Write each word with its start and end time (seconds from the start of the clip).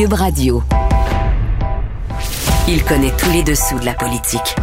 Cube 0.00 0.14
Radio. 0.14 0.62
Il 2.66 2.82
connaît 2.84 3.12
tous 3.18 3.30
les 3.32 3.42
dessous 3.42 3.78
de 3.78 3.84
la 3.84 3.92
politique. 3.92 4.56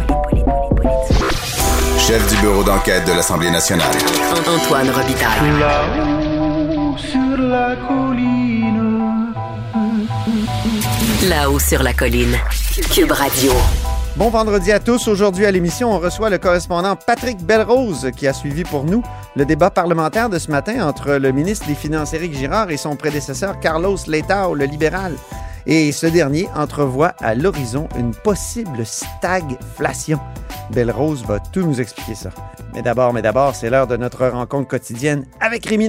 Chef 1.96 2.28
du 2.28 2.40
bureau 2.40 2.64
d'enquête 2.64 3.06
de 3.06 3.12
l'Assemblée 3.12 3.48
nationale. 3.48 3.86
Antoine 4.48 4.90
Robitaille. 4.90 5.60
Là-haut 5.60 6.96
sur 6.96 7.38
la 7.38 7.76
colline. 7.86 9.32
Là-haut 11.28 11.58
sur 11.60 11.84
la 11.84 11.94
colline. 11.94 12.36
Cube 12.92 13.12
Radio. 13.12 13.52
Bon 14.16 14.30
vendredi 14.30 14.72
à 14.72 14.80
tous. 14.80 15.06
Aujourd'hui 15.06 15.46
à 15.46 15.52
l'émission, 15.52 15.92
on 15.92 16.00
reçoit 16.00 16.30
le 16.30 16.38
correspondant 16.38 16.96
Patrick 16.96 17.38
Belrose 17.38 18.10
qui 18.16 18.26
a 18.26 18.32
suivi 18.32 18.64
pour 18.64 18.82
nous 18.82 19.04
le 19.38 19.46
débat 19.46 19.70
parlementaire 19.70 20.28
de 20.28 20.36
ce 20.36 20.50
matin 20.50 20.84
entre 20.84 21.12
le 21.12 21.30
ministre 21.30 21.68
des 21.68 21.76
Finances 21.76 22.12
Éric 22.12 22.34
Girard 22.34 22.72
et 22.72 22.76
son 22.76 22.96
prédécesseur 22.96 23.60
Carlos 23.60 23.96
Letao, 24.08 24.52
le 24.52 24.64
libéral. 24.64 25.14
Et 25.64 25.92
ce 25.92 26.06
dernier 26.06 26.48
entrevoit 26.56 27.14
à 27.20 27.36
l'horizon 27.36 27.88
une 27.96 28.12
possible 28.12 28.84
stagflation. 28.84 30.18
Belrose 30.72 31.24
va 31.24 31.38
tout 31.38 31.62
nous 31.62 31.80
expliquer 31.80 32.16
ça. 32.16 32.30
Mais 32.74 32.82
d'abord, 32.82 33.12
mais 33.12 33.22
d'abord, 33.22 33.54
c'est 33.54 33.70
l'heure 33.70 33.86
de 33.86 33.96
notre 33.96 34.26
rencontre 34.26 34.66
quotidienne 34.66 35.24
avec 35.40 35.64
Rémi. 35.66 35.88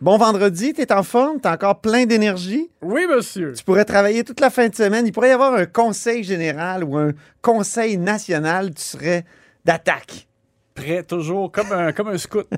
Bon 0.00 0.16
vendredi, 0.16 0.74
t'es 0.74 0.92
en 0.92 1.02
forme, 1.02 1.40
t'es 1.40 1.48
encore 1.48 1.80
plein 1.80 2.06
d'énergie. 2.06 2.70
Oui, 2.82 3.02
monsieur. 3.12 3.52
Tu 3.52 3.64
pourrais 3.64 3.84
travailler 3.84 4.22
toute 4.22 4.38
la 4.38 4.48
fin 4.48 4.68
de 4.68 4.74
semaine. 4.74 5.04
Il 5.04 5.12
pourrait 5.12 5.30
y 5.30 5.32
avoir 5.32 5.54
un 5.54 5.66
conseil 5.66 6.22
général 6.22 6.84
ou 6.84 6.96
un 6.96 7.10
conseil 7.42 7.98
national. 7.98 8.72
Tu 8.74 8.82
serais 8.82 9.24
d'attaque. 9.64 10.28
Prêt, 10.76 11.02
toujours, 11.02 11.50
comme 11.50 11.72
un, 11.72 11.90
comme 11.92 12.08
un 12.08 12.18
scout. 12.18 12.46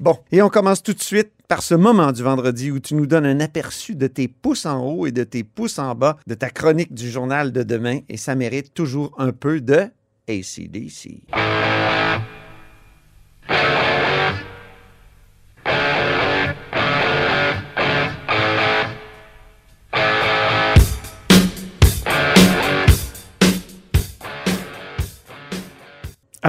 Bon, 0.00 0.18
et 0.32 0.42
on 0.42 0.48
commence 0.48 0.82
tout 0.82 0.94
de 0.94 1.02
suite 1.02 1.30
par 1.46 1.62
ce 1.62 1.76
moment 1.76 2.10
du 2.10 2.24
vendredi 2.24 2.72
où 2.72 2.80
tu 2.80 2.96
nous 2.96 3.06
donnes 3.06 3.26
un 3.26 3.38
aperçu 3.38 3.94
de 3.94 4.08
tes 4.08 4.26
pouces 4.26 4.66
en 4.66 4.84
haut 4.84 5.06
et 5.06 5.12
de 5.12 5.22
tes 5.22 5.44
pouces 5.44 5.78
en 5.78 5.94
bas 5.94 6.16
de 6.26 6.34
ta 6.34 6.50
chronique 6.50 6.92
du 6.92 7.08
journal 7.08 7.52
de 7.52 7.62
demain. 7.62 8.00
Et 8.08 8.16
ça 8.16 8.34
mérite 8.34 8.74
toujours 8.74 9.14
un 9.18 9.30
peu 9.30 9.60
de 9.60 9.86
ACDC. 10.28 11.22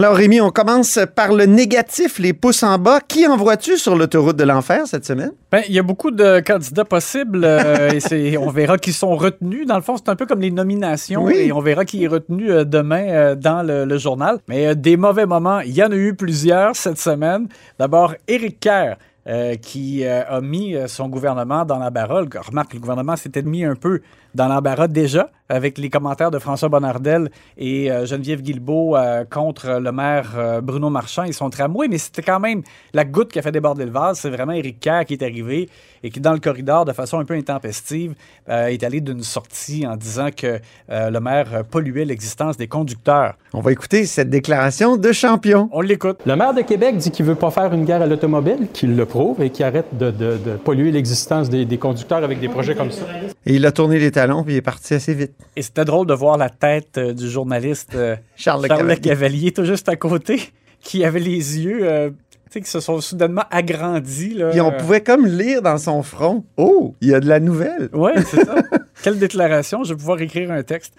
Alors 0.04 0.18
Rémi, 0.18 0.42
on 0.42 0.50
commence 0.50 1.00
par 1.16 1.32
le 1.32 1.46
négatif, 1.46 2.20
les 2.20 2.34
pouces 2.34 2.62
en 2.64 2.78
bas. 2.78 3.00
Qui 3.00 3.26
envoies-tu 3.26 3.78
sur 3.78 3.96
l'autoroute 3.96 4.36
de 4.36 4.44
l'enfer 4.44 4.86
cette 4.86 5.06
semaine? 5.06 5.32
Ben, 5.50 5.62
il 5.70 5.74
y 5.74 5.80
a 5.80 5.82
beaucoup 5.82 6.12
de 6.12 6.42
candidats 6.42 6.84
possibles 6.84 7.46
euh, 7.46 7.98
et 8.12 8.38
on 8.38 8.50
verra 8.50 8.78
qui 8.78 8.92
sont 8.92 9.16
retenus. 9.16 9.66
Dans 9.66 9.78
le 9.78 9.82
fond, 9.82 9.96
c'est 9.96 10.10
un 10.10 10.18
peu 10.18 10.26
comme 10.26 10.42
les 10.42 10.52
nominations 10.52 11.24
Oui. 11.24 11.36
et 11.36 11.54
on 11.54 11.62
verra 11.62 11.86
qui 11.86 12.04
est 12.04 12.08
retenu 12.08 12.52
euh, 12.52 12.66
demain 12.66 13.06
euh, 13.08 13.36
dans 13.36 13.64
le, 13.66 13.86
le 13.86 13.98
journal. 13.98 14.40
Mais 14.50 14.76
des 14.76 14.98
mauvais 14.98 15.26
moments, 15.26 15.62
il 15.62 15.72
y 15.72 15.82
en 15.82 15.90
a 15.94 15.96
eu 15.96 16.14
plusieurs 16.14 16.76
cette 16.76 17.00
semaine. 17.00 17.48
D'abord, 17.80 18.14
Éric 18.28 18.60
Kerr. 18.60 18.98
euh, 19.26 19.56
qui 19.56 20.04
euh, 20.04 20.22
a 20.28 20.42
mis 20.42 20.76
son 20.88 21.08
gouvernement 21.08 21.64
dans 21.64 21.80
l'embarras. 21.80 22.26
Remarque, 22.46 22.74
le 22.74 22.82
gouvernement 22.82 23.16
s'était 23.16 23.42
mis 23.42 23.64
un 23.64 23.76
peu 23.76 24.02
dans 24.36 24.48
l'embarras 24.48 24.88
déjà 24.88 25.30
avec 25.50 25.78
les 25.78 25.90
commentaires 25.90 26.32
de 26.32 26.40
François 26.40 26.70
Bonnardel 26.70 27.30
et 27.58 27.92
euh, 27.92 28.06
Geneviève 28.06 28.42
Guilbeault 28.42 28.96
euh, 28.96 29.24
contre 29.30 29.80
le 29.80 29.92
maire 29.92 30.32
euh, 30.36 30.62
Bruno 30.62 30.90
Marchand. 30.90 31.24
Ils 31.24 31.34
sont 31.34 31.50
tramway, 31.50 31.88
mais 31.90 31.98
c'était 32.00 32.24
quand 32.24 32.40
même 32.40 32.64
la 32.94 33.06
goutte 33.06 33.32
qui 33.32 33.38
a 33.40 33.42
fait 33.42 33.52
déborder 33.52 33.86
le 33.86 33.92
vase. 33.92 34.20
C'est 34.20 34.30
vraiment 34.32 34.54
Éric 34.54 34.80
Kerr 34.80 35.06
qui 35.06 35.14
est 35.14 35.22
arrivé 35.22 35.70
et 36.02 36.10
qui, 36.10 36.20
dans 36.20 36.34
le 36.34 36.40
corridor, 36.40 36.86
de 36.86 36.94
façon 36.94 37.20
un 37.20 37.26
peu 37.26 37.36
intempestive, 37.36 38.16
euh, 38.50 38.68
est 38.68 38.84
allé 38.84 39.00
d'une 39.02 39.22
sortie 39.22 39.86
en 39.86 39.96
disant 39.96 40.30
que 40.36 40.60
euh, 40.90 41.10
le 41.12 41.20
maire 41.20 41.64
polluait 41.70 42.06
l'existence 42.06 42.58
des 42.58 42.68
conducteurs. 42.68 43.36
On 43.54 43.60
va 43.62 43.72
écouter 43.72 44.06
cette 44.06 44.30
déclaration 44.30 44.98
de 44.98 45.12
champion. 45.12 45.70
On 45.72 45.82
l'écoute. 45.82 46.18
Le 46.26 46.36
maire 46.36 46.54
de 46.56 46.62
Québec 46.62 46.98
dit 46.98 47.12
qu'il 47.12 47.26
veut 47.26 47.36
pas 47.36 47.52
faire 47.52 47.72
une 47.74 47.86
guerre 47.86 48.02
à 48.02 48.08
l'automobile, 48.08 48.68
qu'il 48.74 48.96
le 48.96 49.06
prouve 49.06 49.42
et 49.44 49.50
qu'il 49.52 49.66
arrête 49.66 49.96
de, 49.98 50.10
de- 50.10 50.38
de 50.38 50.52
polluer 50.56 50.92
l'existence 50.92 51.50
des, 51.50 51.66
des 51.66 51.78
conducteurs 51.78 52.24
avec 52.24 52.40
des 52.40 52.50
projets 52.50 52.76
comme 52.76 52.92
ça. 52.92 53.04
Et 53.46 53.56
il 53.56 53.66
a 53.66 53.72
tourné 53.72 54.00
les 54.00 54.12
talons 54.28 54.44
puis 54.44 54.54
il 54.54 54.58
est 54.58 54.62
parti 54.62 54.94
assez 54.94 55.14
vite. 55.14 55.34
Et 55.56 55.62
c'était 55.62 55.86
drôle 55.86 56.08
de 56.08 56.14
voir 56.14 56.38
la 56.38 56.50
tête 56.50 56.98
euh, 56.98 57.14
du 57.14 57.30
journaliste 57.30 57.96
euh, 57.96 58.16
Charles 58.36 58.64
Le 58.64 58.68
Charles 58.68 58.82
Le 58.82 58.96
Cavalier. 58.96 59.02
Cavalier, 59.02 59.52
tout 59.52 59.66
juste 59.66 59.90
à 59.90 59.96
côté, 59.96 60.42
qui 60.80 61.04
avait 61.04 61.20
les 61.20 61.60
yeux 61.60 61.80
euh, 61.84 62.10
qui 62.50 62.64
se 62.64 62.80
sont 62.80 63.02
soudainement 63.02 63.46
agrandis. 63.50 64.36
Là. 64.36 64.52
Puis 64.52 64.62
on 64.62 64.72
pouvait 64.72 65.02
comme 65.02 65.26
lire 65.26 65.62
dans 65.62 65.78
son 65.78 66.04
front. 66.04 66.44
Oh, 66.56 66.94
il 67.02 67.10
y 67.10 67.14
a 67.16 67.20
de 67.20 67.28
la 67.28 67.40
nouvelle. 67.40 67.90
Oui, 67.94 68.12
c'est 68.28 68.46
ça. 68.46 68.56
Quelle 69.02 69.20
déclaration, 69.20 69.84
je 69.84 69.94
vais 69.94 69.98
pouvoir 69.98 70.22
écrire 70.22 70.52
un 70.52 70.64
texte. 70.64 70.94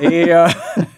Et, 0.00 0.32
euh, 0.32 0.46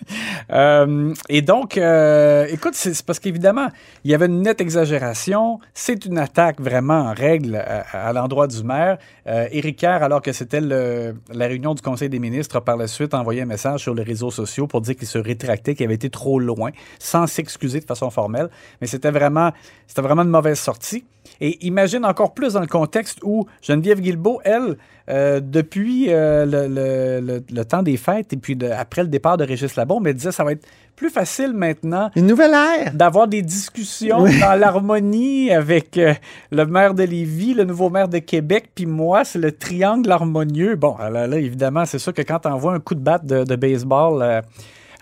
euh, 0.53 1.15
donc, 1.43 1.79
euh, 1.79 2.47
écoute, 2.51 2.75
c'est 2.75 3.03
parce 3.05 3.19
qu'évidemment, 3.19 3.69
il 4.05 4.11
y 4.11 4.15
avait 4.15 4.27
une 4.27 4.43
nette 4.43 4.61
exagération. 4.61 5.61
C'est 5.75 6.05
une 6.05 6.19
attaque 6.19 6.61
vraiment 6.61 7.01
en 7.01 7.15
règle 7.15 7.57
à, 7.57 8.13
l'endroit 8.13 8.47
du 8.47 8.63
maire. 8.63 8.99
Éric 9.27 9.79
Kerr, 9.79 10.03
alors 10.03 10.23
que 10.23 10.33
c'était 10.33 10.61
la 10.61 11.47
réunion 11.47 11.75
du 11.75 11.83
Conseil 11.83 12.09
des 12.09 12.19
ministres, 12.19 12.57
a 12.57 12.61
par 12.61 12.77
la 12.77 12.89
suite 12.89 13.15
envoyé 13.15 13.43
un 13.43 13.47
message 13.47 13.81
sur 13.81 13.95
les 13.95 14.03
réseaux 14.03 14.31
sociaux 14.31 14.67
pour 14.67 14.81
dire 14.81 14.97
qu'il 14.97 15.07
se 15.07 15.19
rétractait, 15.19 15.75
qu'il 15.75 15.87
avait 15.87 15.95
été 15.95 16.11
trop 16.11 16.41
loin, 16.41 16.71
sans 16.99 17.27
s'excuser 17.27 17.81
de 17.81 17.85
façon 17.85 18.11
formelle. 18.11 18.49
Mais 18.81 18.87
c'était 18.87 19.11
vraiment, 19.11 19.53
vraiment 19.97 20.23
une 20.23 20.31
mauvaise 20.31 20.59
sortie. 20.59 21.05
Et 21.41 21.65
imagine 21.67 22.05
encore 22.05 22.35
plus 22.35 22.53
dans 22.55 22.61
le 22.61 22.67
contexte 22.67 23.19
où 23.23 23.47
Geneviève 23.63 24.01
Guilbeault, 24.01 24.41
elle, 24.45 24.77
euh, 25.09 25.41
depuis 25.41 26.07
euh, 26.09 26.45
le, 26.45 26.69
le- 26.69 27.27
le- 27.27 27.43
le 27.51 27.65
temps 27.65 27.83
des 27.83 27.97
fêtes 27.97 28.33
et 28.33 28.37
puis 28.37 28.57
de- 28.57 28.69
après 28.71 29.03
le 29.03 29.09
départ 29.09 29.37
de 29.39 29.45
Régis 29.45 29.75
Labombe, 29.77 30.07
elle 30.07 30.15
disait 30.15 30.33
ça 30.33 30.45
va 30.45 30.53
être 30.53 30.67
plus 30.97 31.09
facile 31.11 31.53
maintenant 31.55 32.11
Une 32.15 32.27
nouvelle 32.27 32.53
ère. 32.53 32.93
d'avoir 32.95 33.27
des 33.27 33.41
discussions 33.43 34.25
dans 34.25 34.59
l'harmonie 34.59 35.51
avec 35.51 35.97
euh, 35.97 36.13
le 36.53 36.67
maire 36.67 36.93
de 36.95 37.05
Lévis, 37.05 37.55
le 37.55 37.65
nouveau 37.65 37.89
maire 37.91 38.09
de 38.09 38.19
Québec, 38.19 38.71
puis 38.75 38.85
moi, 38.87 39.25
c'est 39.25 39.39
le 39.39 39.53
triangle 39.53 40.11
harmonieux. 40.13 40.77
Bon, 40.77 40.97
là, 40.99 41.27
là, 41.27 41.39
évidemment, 41.39 41.87
c'est 41.87 41.99
sûr 41.99 42.13
que 42.13 42.23
quand 42.23 42.41
tu 42.41 42.49
envoies 42.49 42.75
un 42.75 42.81
coup 42.81 42.95
de 42.95 43.01
batte 43.01 43.25
de, 43.25 43.45
de 43.45 43.57
baseball 43.57 44.23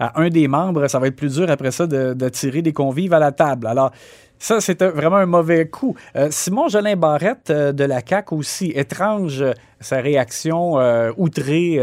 à 0.01 0.21
un 0.21 0.29
des 0.29 0.47
membres, 0.47 0.87
ça 0.87 1.01
va 1.01 1.09
être 1.09 1.17
plus 1.17 1.35
dur 1.35 1.51
après 1.51 1.73
ça 1.73 1.89
de, 1.89 2.15
de 2.15 2.29
tirer 2.29 2.63
des 2.63 2.73
convives 2.73 3.13
à 3.13 3.19
la 3.19 3.33
table. 3.33 3.67
Alors, 3.67 3.91
Ça, 4.39 4.61
c'était 4.61 4.89
vraiment 4.89 5.17
un 5.17 5.27
mauvais 5.27 5.67
coup. 5.69 5.97
Euh, 6.15 6.29
Simon 6.31 6.69
Jolin 6.69 6.97
Barrette 6.97 7.51
euh, 7.51 7.73
de 7.73 7.85
la 7.85 8.01
CAQ 8.07 8.35
aussi, 8.35 8.73
étrange 8.75 9.43
euh, 9.43 9.53
sa 9.81 10.01
réaction 10.01 10.75
outrée, 11.17 11.79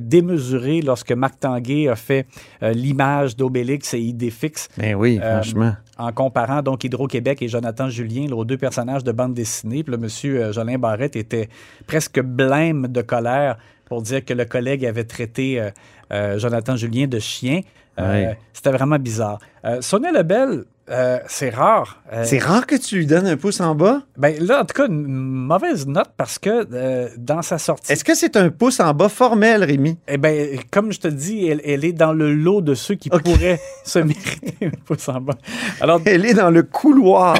démesurée 0.00 0.80
lorsque 0.80 1.12
Marc 1.12 1.40
Tanguay 1.40 1.88
a 1.88 1.94
fait 1.94 2.26
l'image 2.62 3.36
d'Obélix 3.36 3.92
et 3.92 3.98
Idéfix. 3.98 4.68
Ben 4.78 4.94
oui, 4.94 5.18
franchement. 5.18 5.74
En 5.98 6.10
comparant 6.10 6.62
donc 6.62 6.84
Hydro-Québec 6.84 7.42
et 7.42 7.48
Jonathan 7.48 7.90
Julien, 7.90 8.28
là, 8.28 8.36
aux 8.36 8.46
deux 8.46 8.56
personnages 8.56 9.04
de 9.04 9.12
bande 9.12 9.34
dessinée. 9.34 9.84
Puis 9.84 9.92
le 9.92 9.98
monsieur 9.98 10.52
Jolin 10.52 10.78
Barrette 10.78 11.16
était 11.16 11.50
presque 11.86 12.18
blême 12.22 12.86
de 12.88 13.02
colère 13.02 13.58
pour 13.84 14.00
dire 14.00 14.24
que 14.24 14.32
le 14.32 14.46
collègue 14.46 14.86
avait 14.86 15.04
traité 15.04 15.68
Jonathan 16.10 16.76
Julien 16.76 17.08
de 17.08 17.18
chien. 17.18 17.60
Ouais. 17.98 18.38
C'était 18.54 18.72
vraiment 18.72 18.98
bizarre. 18.98 19.38
Sonia 19.80 20.12
Lebel, 20.12 20.64
euh, 20.90 21.18
c'est 21.26 21.50
rare. 21.50 22.02
Euh, 22.12 22.24
C'est 22.26 22.38
rare 22.38 22.66
que 22.66 22.74
tu 22.76 22.96
lui 22.96 23.06
donnes 23.06 23.26
un 23.26 23.36
pouce 23.36 23.60
en 23.60 23.74
bas? 23.74 24.02
ben 24.18 24.34
là, 24.44 24.60
en 24.62 24.64
tout 24.64 24.74
cas, 24.74 24.86
une 24.86 25.06
mauvaise 25.06 25.86
note 25.86 26.10
parce 26.16 26.38
que 26.38 26.66
euh, 26.72 27.08
dans 27.16 27.40
sa 27.42 27.58
sortie. 27.58 27.90
Est-ce 27.92 28.04
que 28.04 28.14
c'est 28.14 28.36
un 28.36 28.50
pouce 28.50 28.80
en 28.80 28.92
bas 28.92 29.08
formel, 29.08 29.64
Rémi? 29.64 29.98
Eh 30.08 30.18
ben, 30.18 30.58
comme 30.70 30.92
je 30.92 31.00
te 31.00 31.08
dis, 31.08 31.46
elle, 31.46 31.62
elle 31.64 31.84
est 31.84 31.92
dans 31.92 32.12
le 32.12 32.34
lot 32.34 32.60
de 32.60 32.74
ceux 32.74 32.96
qui 32.96 33.08
pourraient 33.08 33.60
se 33.84 33.98
mériter 33.98 34.66
un 34.66 34.70
pouce 34.84 35.08
en 35.08 35.20
bas. 35.20 35.34
Alors, 35.80 36.00
Elle 36.04 36.26
est 36.26 36.34
dans 36.34 36.50
le 36.50 36.62
couloir. 36.62 37.36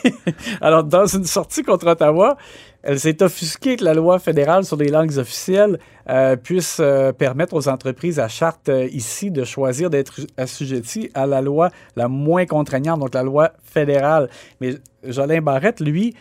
Alors, 0.60 0.84
dans 0.84 1.06
une 1.06 1.24
sortie 1.24 1.62
contre 1.62 1.88
Ottawa, 1.88 2.36
elle 2.82 3.00
s'est 3.00 3.22
offusquée 3.22 3.76
que 3.76 3.84
la 3.84 3.94
loi 3.94 4.18
fédérale 4.18 4.64
sur 4.64 4.76
les 4.76 4.88
langues 4.88 5.18
officielles 5.18 5.78
euh, 6.08 6.36
puisse 6.36 6.78
euh, 6.80 7.12
permettre 7.12 7.54
aux 7.54 7.68
entreprises 7.68 8.20
à 8.20 8.28
charte 8.28 8.68
euh, 8.68 8.86
ici 8.92 9.30
de 9.30 9.44
choisir 9.44 9.90
d'être 9.90 10.20
assujetties 10.36 11.10
à 11.14 11.26
la 11.26 11.40
loi 11.40 11.70
la 11.96 12.06
moins 12.06 12.46
contraignante, 12.46 13.00
donc 13.00 13.14
la 13.14 13.24
loi 13.24 13.52
fédérale. 13.64 14.28
Mais 14.60 14.76
Jolin 15.02 15.40
Barrette, 15.40 15.80
lui, 15.80 16.14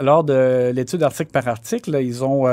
lors 0.00 0.22
de 0.22 0.70
l'étude 0.72 1.02
article 1.02 1.30
par 1.32 1.48
article, 1.48 1.98
ils 2.00 2.22
ont 2.24 2.46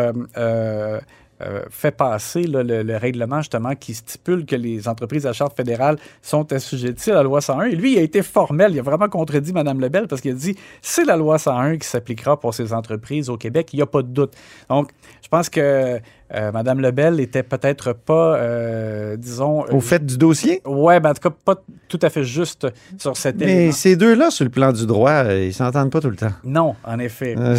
euh, 1.41 1.63
fait 1.69 1.91
passer 1.91 2.43
le 2.47 2.97
règlement 2.97 3.39
justement 3.39 3.75
qui 3.75 3.93
stipule 3.93 4.45
que 4.45 4.55
les 4.55 4.87
entreprises 4.87 5.25
à 5.25 5.33
charte 5.33 5.55
fédérale 5.55 5.97
sont 6.21 6.51
assujetties 6.53 7.11
à 7.11 7.15
la 7.15 7.23
loi 7.23 7.41
101. 7.41 7.65
Et 7.65 7.75
lui, 7.75 7.93
il 7.93 7.99
a 7.99 8.01
été 8.01 8.21
formel, 8.21 8.71
il 8.73 8.79
a 8.79 8.81
vraiment 8.81 9.09
contredit 9.09 9.51
Mme 9.51 9.81
Lebel 9.81 10.07
parce 10.07 10.21
qu'il 10.21 10.31
a 10.31 10.35
dit 10.35 10.55
c'est 10.81 11.03
la 11.03 11.17
loi 11.17 11.37
101 11.37 11.77
qui 11.77 11.87
s'appliquera 11.87 12.39
pour 12.39 12.53
ces 12.53 12.71
entreprises 12.73 13.29
au 13.29 13.37
Québec, 13.37 13.69
il 13.73 13.77
n'y 13.77 13.81
a 13.81 13.85
pas 13.85 14.01
de 14.01 14.07
doute. 14.07 14.33
Donc, 14.69 14.91
je 15.21 15.27
pense 15.27 15.49
que 15.49 15.99
euh, 16.35 16.51
Mme 16.51 16.81
Lebel 16.81 17.19
était 17.19 17.43
peut-être 17.43 17.93
pas, 17.93 18.35
euh, 18.37 19.15
disons... 19.17 19.63
Au 19.71 19.79
fait 19.79 20.05
du 20.05 20.17
dossier? 20.17 20.61
Ouais, 20.65 20.99
ben, 20.99 21.11
en 21.11 21.13
tout 21.13 21.29
cas, 21.29 21.35
pas 21.45 21.55
tout 21.87 21.99
à 22.01 22.09
fait 22.09 22.23
juste 22.23 22.67
sur 22.97 23.15
cet 23.17 23.37
Mais 23.37 23.51
élément. 23.51 23.71
ces 23.71 23.95
deux-là, 23.95 24.31
sur 24.31 24.43
le 24.43 24.51
plan 24.51 24.71
du 24.73 24.85
droit, 24.85 25.11
euh, 25.25 25.45
ils 25.45 25.53
s'entendent 25.53 25.91
pas 25.91 26.01
tout 26.01 26.09
le 26.09 26.15
temps. 26.17 26.33
Non, 26.43 26.75
en 26.83 26.99
effet. 26.99 27.35
Euh, 27.37 27.55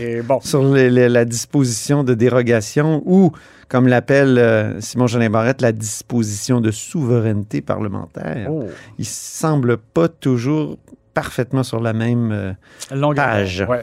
Et 0.00 0.22
bon, 0.22 0.38
sur 0.42 0.62
les- 0.64 0.90
les- 0.90 1.08
la 1.08 1.24
disposition 1.24 2.04
de 2.04 2.14
dérogation 2.14 3.02
ou, 3.04 3.32
comme 3.68 3.88
l'appelle 3.88 4.38
euh, 4.38 4.80
Simon 4.80 5.06
Jolin 5.06 5.30
Barrette, 5.30 5.60
la 5.60 5.72
disposition 5.72 6.60
de 6.60 6.70
souveraineté 6.70 7.60
parlementaire. 7.62 8.48
oh, 8.50 8.64
Ils 8.98 9.06
semblent 9.06 9.76
pas 9.78 10.08
toujours 10.08 10.78
parfaitement 11.14 11.62
sur 11.62 11.80
la 11.80 11.92
même... 11.92 12.30
euh, 12.32 12.52
longueur. 12.94 13.24
Page. 13.24 13.64
Ouais. 13.68 13.82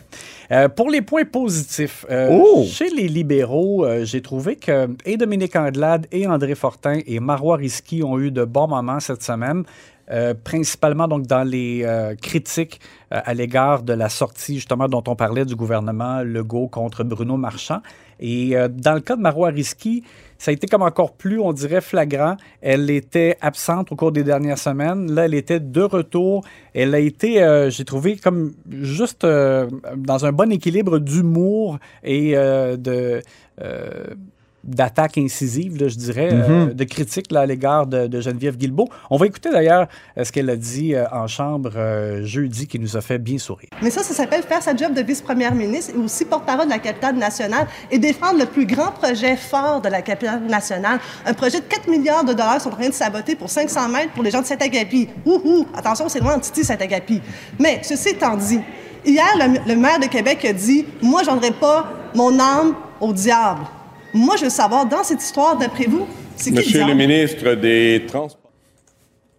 Euh, 0.51 0.67
pour 0.69 0.89
les 0.89 1.01
points 1.01 1.25
positifs, 1.25 2.05
euh, 2.11 2.29
Oh! 2.31 2.63
chez 2.67 2.89
les 2.89 3.07
libéraux, 3.07 3.85
euh, 3.85 4.03
j'ai 4.05 4.21
trouvé 4.21 4.57
que 4.57 4.89
et 5.05 5.15
Dominique 5.17 5.55
Andelade 5.55 6.07
et 6.11 6.27
André 6.27 6.55
Fortin 6.55 6.99
et 7.05 7.19
Marois 7.19 7.55
Risky 7.57 8.03
ont 8.03 8.19
eu 8.19 8.31
de 8.31 8.43
bons 8.43 8.67
moments 8.67 8.99
cette 8.99 9.23
semaine. 9.23 9.63
euh, 10.11 10.33
principalement 10.43 11.07
donc 11.07 11.25
dans 11.25 11.43
les 11.47 11.83
euh, 11.85 12.15
critiques 12.15 12.81
euh, 13.13 13.21
à 13.23 13.33
l'égard 13.33 13.81
de 13.83 13.93
la 13.93 14.09
sortie 14.09 14.55
justement 14.55 14.89
dont 14.89 15.03
on 15.07 15.15
parlait 15.15 15.45
du 15.45 15.55
gouvernement 15.55 16.21
Legault 16.21 16.67
contre 16.67 17.03
Bruno 17.05 17.37
Marchand. 17.37 17.79
Et 18.21 18.55
euh, 18.55 18.67
dans 18.67 18.93
le 18.93 19.01
cas 19.01 19.15
de 19.15 19.21
Marois 19.21 19.49
Risky, 19.49 20.03
ça 20.37 20.51
a 20.51 20.53
été 20.53 20.67
comme 20.67 20.81
encore 20.81 21.13
plus, 21.13 21.39
on 21.39 21.53
dirait, 21.53 21.81
flagrant. 21.81 22.37
Elle 22.61 22.89
était 22.89 23.37
absente 23.41 23.91
au 23.91 23.95
cours 23.95 24.11
des 24.11 24.23
dernières 24.23 24.57
semaines. 24.57 25.11
Là, 25.11 25.25
elle 25.25 25.33
était 25.33 25.59
de 25.59 25.81
retour. 25.81 26.43
Elle 26.73 26.95
a 26.95 26.99
été, 26.99 27.43
euh, 27.43 27.69
j'ai 27.69 27.85
trouvé, 27.85 28.15
comme 28.17 28.53
juste 28.69 29.23
euh, 29.23 29.67
dans 29.95 30.25
un 30.25 30.31
bon 30.31 30.51
équilibre 30.51 30.99
d'humour 30.99 31.79
et 32.03 32.33
de... 32.33 33.21
d'attaque 34.63 35.17
incisive, 35.17 35.77
là, 35.81 35.87
je 35.87 35.95
dirais, 35.95 36.29
euh, 36.31 36.73
de 36.73 36.83
critique 36.83 37.31
là, 37.31 37.41
à 37.41 37.45
l'égard 37.45 37.87
de, 37.87 38.07
de 38.07 38.21
Geneviève 38.21 38.57
Guilbeault. 38.57 38.89
On 39.09 39.17
va 39.17 39.25
écouter 39.25 39.49
d'ailleurs 39.49 39.87
euh, 40.17 40.23
ce 40.23 40.31
qu'elle 40.31 40.49
a 40.49 40.55
dit 40.55 40.93
euh, 40.93 41.05
en 41.11 41.27
chambre 41.27 41.71
euh, 41.75 42.23
jeudi 42.23 42.67
qui 42.67 42.79
nous 42.79 42.95
a 42.95 43.01
fait 43.01 43.17
bien 43.17 43.37
sourire. 43.37 43.69
Mais 43.81 43.89
ça, 43.89 44.03
ça 44.03 44.13
s'appelle 44.13 44.43
faire 44.43 44.61
sa 44.61 44.75
job 44.75 44.93
de 44.93 45.01
vice-première 45.01 45.55
ministre 45.55 45.93
et 45.95 45.97
aussi 45.97 46.25
porte-parole 46.25 46.65
de 46.65 46.71
la 46.71 46.79
capitale 46.79 47.15
nationale 47.15 47.67
et 47.89 47.97
défendre 47.97 48.39
le 48.39 48.45
plus 48.45 48.65
grand 48.65 48.91
projet 48.91 49.35
fort 49.35 49.81
de 49.81 49.89
la 49.89 50.01
capitale 50.01 50.43
nationale. 50.43 50.99
Un 51.25 51.33
projet 51.33 51.59
de 51.59 51.65
4 51.65 51.87
milliards 51.89 52.23
de 52.23 52.33
dollars 52.33 52.61
sont 52.61 52.69
en 52.69 52.75
train 52.75 52.89
de 52.89 52.93
saboter 52.93 53.35
pour 53.35 53.49
500 53.49 53.89
mètres 53.89 54.13
pour 54.13 54.23
les 54.23 54.31
gens 54.31 54.41
de 54.41 54.45
Saint-Agapi. 54.45 55.09
Ouhou! 55.25 55.65
Attention, 55.75 56.07
c'est 56.07 56.19
loin 56.19 56.37
de 56.37 56.43
Titi, 56.43 56.63
Saint-Agapi. 56.63 57.21
Mais, 57.59 57.81
ceci 57.83 58.09
étant 58.09 58.37
dit, 58.37 58.59
hier, 59.05 59.25
le, 59.37 59.73
le 59.73 59.79
maire 59.79 59.99
de 59.99 60.05
Québec 60.05 60.45
a 60.45 60.53
dit 60.53 60.85
«Moi, 61.01 61.23
j'en 61.23 61.39
pas 61.59 61.91
mon 62.13 62.39
âme 62.39 62.75
au 62.99 63.11
diable.» 63.11 63.61
Moi, 64.13 64.35
je 64.37 64.45
veux 64.45 64.49
savoir, 64.49 64.85
dans 64.85 65.03
cette 65.03 65.21
histoire, 65.21 65.57
d'après 65.57 65.85
vous, 65.85 66.05
c'est 66.35 66.51
qui 66.51 66.57
Monsieur 66.57 66.85
le 66.85 66.93
ministre 66.93 67.53
des 67.55 68.03
Transports. 68.07 68.51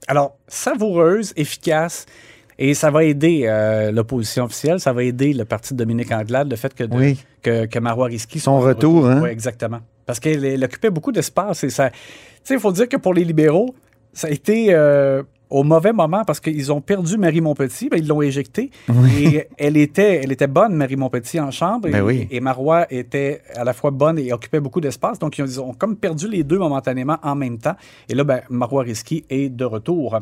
Alors, 0.09 0.37
savoureuse, 0.49 1.33
efficace, 1.37 2.07
et 2.59 2.75
ça 2.75 2.91
va 2.91 3.05
aider 3.05 3.43
euh, 3.47 3.93
l'opposition 3.93 4.45
officielle, 4.45 4.81
ça 4.81 4.93
va 4.93 5.03
aider 5.05 5.33
le 5.33 5.45
parti 5.45 5.75
de 5.75 5.79
Dominique 5.79 6.11
Anglade, 6.13 6.51
le 6.51 6.57
fait 6.57 6.75
que, 6.75 6.85
de- 6.85 6.95
Oui. 6.95 7.19
que, 7.43 7.67
que 7.67 7.79
Marois 7.79 8.07
Risky 8.07 8.41
Son 8.41 8.61
retour, 8.61 9.07
hein? 9.09 9.21
Oui, 9.23 9.31
exactement. 9.31 9.81
Parce 10.07 10.19
qu'elle 10.21 10.45
elle 10.45 10.65
occupait 10.65 10.91
beaucoup 10.91 11.13
d'espace 11.13 11.65
et 11.65 11.71
ça. 11.71 11.91
Tu 11.91 11.97
sais, 12.45 12.55
il 12.55 12.61
faut 12.61 12.73
dire 12.73 12.89
que 12.89 12.97
pour 12.97 13.15
les 13.15 13.25
libéraux, 13.25 13.75
ça 14.13 14.27
a 14.27 14.31
été 14.31 14.67
euh, 14.71 15.23
au 15.53 15.65
mauvais 15.65 15.93
moment 15.93 16.25
parce 16.25 16.41
qu'ils 16.41 16.73
ont 16.73 16.81
perdu 16.81 17.19
Marie 17.19 17.43
Montpetit, 17.43 17.91
ben, 17.91 17.99
ils 17.99 18.09
l'ont 18.09 18.23
éjectée. 18.23 18.71
Et 19.21 19.47
elle 19.59 19.77
était, 19.77 20.21
elle 20.25 20.33
était 20.33 20.47
bonne, 20.47 20.75
Marie 20.75 20.97
Montpetit, 20.97 21.39
en 21.39 21.51
chambre. 21.51 21.91
Ben 21.91 21.99
et, 21.99 22.01
oui. 22.01 22.29
et 22.31 22.41
Marois 22.41 22.87
était 22.91 23.43
à 23.55 23.63
la 23.63 23.75
fois 23.75 23.91
bonne 23.91 24.19
et 24.19 24.33
occupait 24.33 24.61
beaucoup 24.61 24.81
d'espace. 24.81 25.19
Donc, 25.19 25.37
ils 25.39 25.43
ont, 25.43 25.47
ils 25.47 25.61
ont 25.61 25.75
comme 25.75 25.97
perdu 25.97 26.27
les 26.27 26.43
deux 26.43 26.59
momentanément 26.59 27.19
en 27.23 27.35
même 27.35 27.59
temps. 27.59 27.77
Et 28.09 28.15
là, 28.15 28.25
ben, 28.25 28.41
Marois 28.49 28.85
Risky 28.85 29.25
est 29.29 29.51
de 29.51 29.65
retour. 29.65 30.19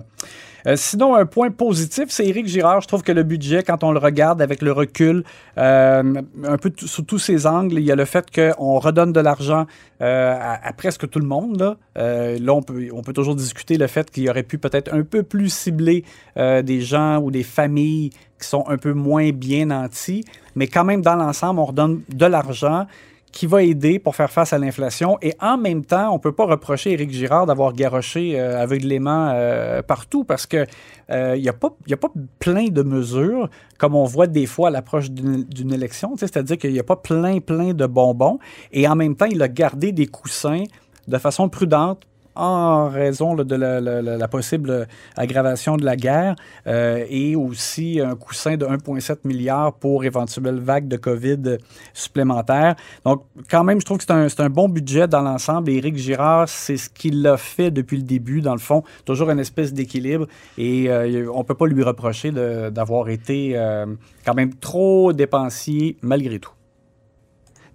Euh, 0.67 0.77
sinon, 0.77 1.15
un 1.15 1.27
point 1.27 1.50
positif, 1.50 2.06
c'est 2.09 2.26
Éric 2.26 2.47
Girard. 2.47 2.81
Je 2.81 2.88
trouve 2.88 3.03
que 3.03 3.12
le 3.12 3.23
budget, 3.23 3.62
quand 3.62 3.85
on 3.85 3.93
le 3.93 3.99
regarde 3.99 4.43
avec 4.43 4.62
le 4.62 4.73
recul, 4.73 5.25
euh, 5.59 6.15
un 6.44 6.56
peu 6.59 6.73
sous 6.76 7.03
tous 7.03 7.19
ses 7.19 7.47
angles, 7.47 7.79
il 7.79 7.85
y 7.85 7.93
a 7.93 7.97
le 7.97 8.05
fait 8.05 8.26
qu'on 8.31 8.79
redonne 8.79 9.12
de 9.12 9.21
l'argent 9.21 9.66
euh, 10.02 10.37
à, 10.38 10.66
à 10.66 10.73
presque 10.73 11.09
tout 11.09 11.19
le 11.19 11.26
monde. 11.26 11.61
Là, 11.61 11.76
là 11.97 12.54
on, 12.54 12.62
peut, 12.62 12.88
on 12.93 13.02
peut 13.02 13.12
toujours 13.12 13.37
discuter 13.37 13.78
le 13.78 13.87
fait 13.87 14.11
qu'il 14.11 14.28
aurait 14.28 14.43
pu 14.43 14.59
peut-être 14.59 14.93
un 14.93 15.02
peu 15.02 15.20
plus 15.23 15.53
cibler 15.53 16.05
euh, 16.37 16.62
des 16.62 16.81
gens 16.81 17.19
ou 17.19 17.31
des 17.31 17.43
familles 17.43 18.11
qui 18.41 18.49
sont 18.49 18.65
un 18.69 18.77
peu 18.79 18.93
moins 18.93 19.31
bien 19.31 19.67
nantis. 19.67 20.25
Mais 20.55 20.67
quand 20.67 20.85
même, 20.85 21.03
dans 21.03 21.17
l'ensemble, 21.17 21.61
on 21.61 21.67
redonne 21.67 22.03
de 22.09 22.27
l'argent 22.27 22.87
qui 23.33 23.47
va 23.47 23.62
aider 23.62 24.00
pour 24.00 24.17
faire 24.17 24.31
face 24.31 24.53
à 24.53 24.59
l'inflation. 24.59 25.17
Et 25.23 25.35
en 25.41 25.57
même 25.57 25.85
temps, 25.85 26.11
on 26.11 26.15
ne 26.15 26.19
peut 26.19 26.33
pas 26.33 26.47
reprocher 26.47 26.91
Éric 26.95 27.12
Girard 27.12 27.47
d'avoir 27.47 27.75
garoché 27.75 28.41
euh, 28.41 28.61
aveuglément 28.61 29.31
euh, 29.33 29.83
partout 29.83 30.25
parce 30.25 30.47
que 30.47 30.67
euh, 31.12 31.37
il 31.37 31.43
n'y 31.43 31.49
a, 31.49 31.53
pas- 31.53 31.77
a 31.89 31.97
pas 31.97 32.11
plein 32.41 32.67
de 32.67 32.83
mesures 32.83 33.49
comme 33.79 33.95
on 33.95 34.03
voit 34.05 34.27
des 34.27 34.47
fois 34.47 34.69
à 34.69 34.71
l'approche 34.73 35.11
d'une 35.12 35.73
élection. 35.73 36.17
C'est-à-dire 36.17 36.59
qu'il 36.59 36.73
n'y 36.73 36.81
a 36.81 36.85
pas 36.85 36.97
plein, 36.97 37.39
plein 37.39 37.73
de 37.73 37.87
bonbons. 37.87 38.41
Et 38.73 38.89
en 38.89 38.97
même 38.97 39.15
temps, 39.15 39.27
il 39.31 39.41
a 39.43 39.49
gardé 39.49 39.93
des 39.93 40.07
coussins 40.09 40.65
de 41.07 41.19
façon 41.19 41.49
prudente 41.49 42.03
en 42.34 42.88
raison 42.88 43.34
de 43.34 43.54
la, 43.54 44.28
possible 44.28 44.87
aggravation 45.16 45.76
de 45.76 45.84
la 45.84 45.96
guerre 45.96 46.37
euh, 46.66 47.04
et 47.08 47.37
aussi 47.37 48.00
un 48.00 48.14
coussin 48.14 48.56
de 48.56 48.66
1,7 48.66 49.18
milliard 49.25 49.72
pour 49.75 50.04
éventuelle 50.04 50.60
vague 50.60 50.88
de 50.88 50.96
COVID 50.96 51.58
supplémentaire. 51.92 52.76
Donc, 53.04 53.25
quand 53.50 53.64
même, 53.64 53.80
je 53.80 53.84
trouve 53.84 53.99
que 53.99 54.04
c'est 54.04 54.40
un, 54.40 54.50
bon 54.50 54.68
budget 54.68 55.08
dans 55.08 55.22
l'ensemble. 55.22 55.70
Éric 55.70 55.96
Girard, 55.96 56.49
c'est 56.49 56.76
ce 56.76 56.88
qu'il 56.88 57.26
a 57.26 57.37
fait 57.37 57.70
depuis 57.70 57.96
le 57.96 58.04
début, 58.04 58.40
dans 58.40 58.54
le 58.54 58.60
fond. 58.60 58.82
Toujours 59.04 59.30
une 59.30 59.40
espèce 59.40 59.72
d'équilibre. 59.72 60.26
Et 60.58 60.90
euh, 60.90 61.30
on 61.32 61.38
ne 61.38 61.44
peut 61.44 61.54
pas 61.54 61.66
lui 61.66 61.82
reprocher 61.82 62.30
d'avoir 62.32 63.08
été 63.08 63.52
euh, 63.54 63.87
quand 64.25 64.34
même 64.34 64.54
trop 64.54 65.12
dépensier 65.12 65.96
malgré 66.02 66.38
tout. 66.38 66.52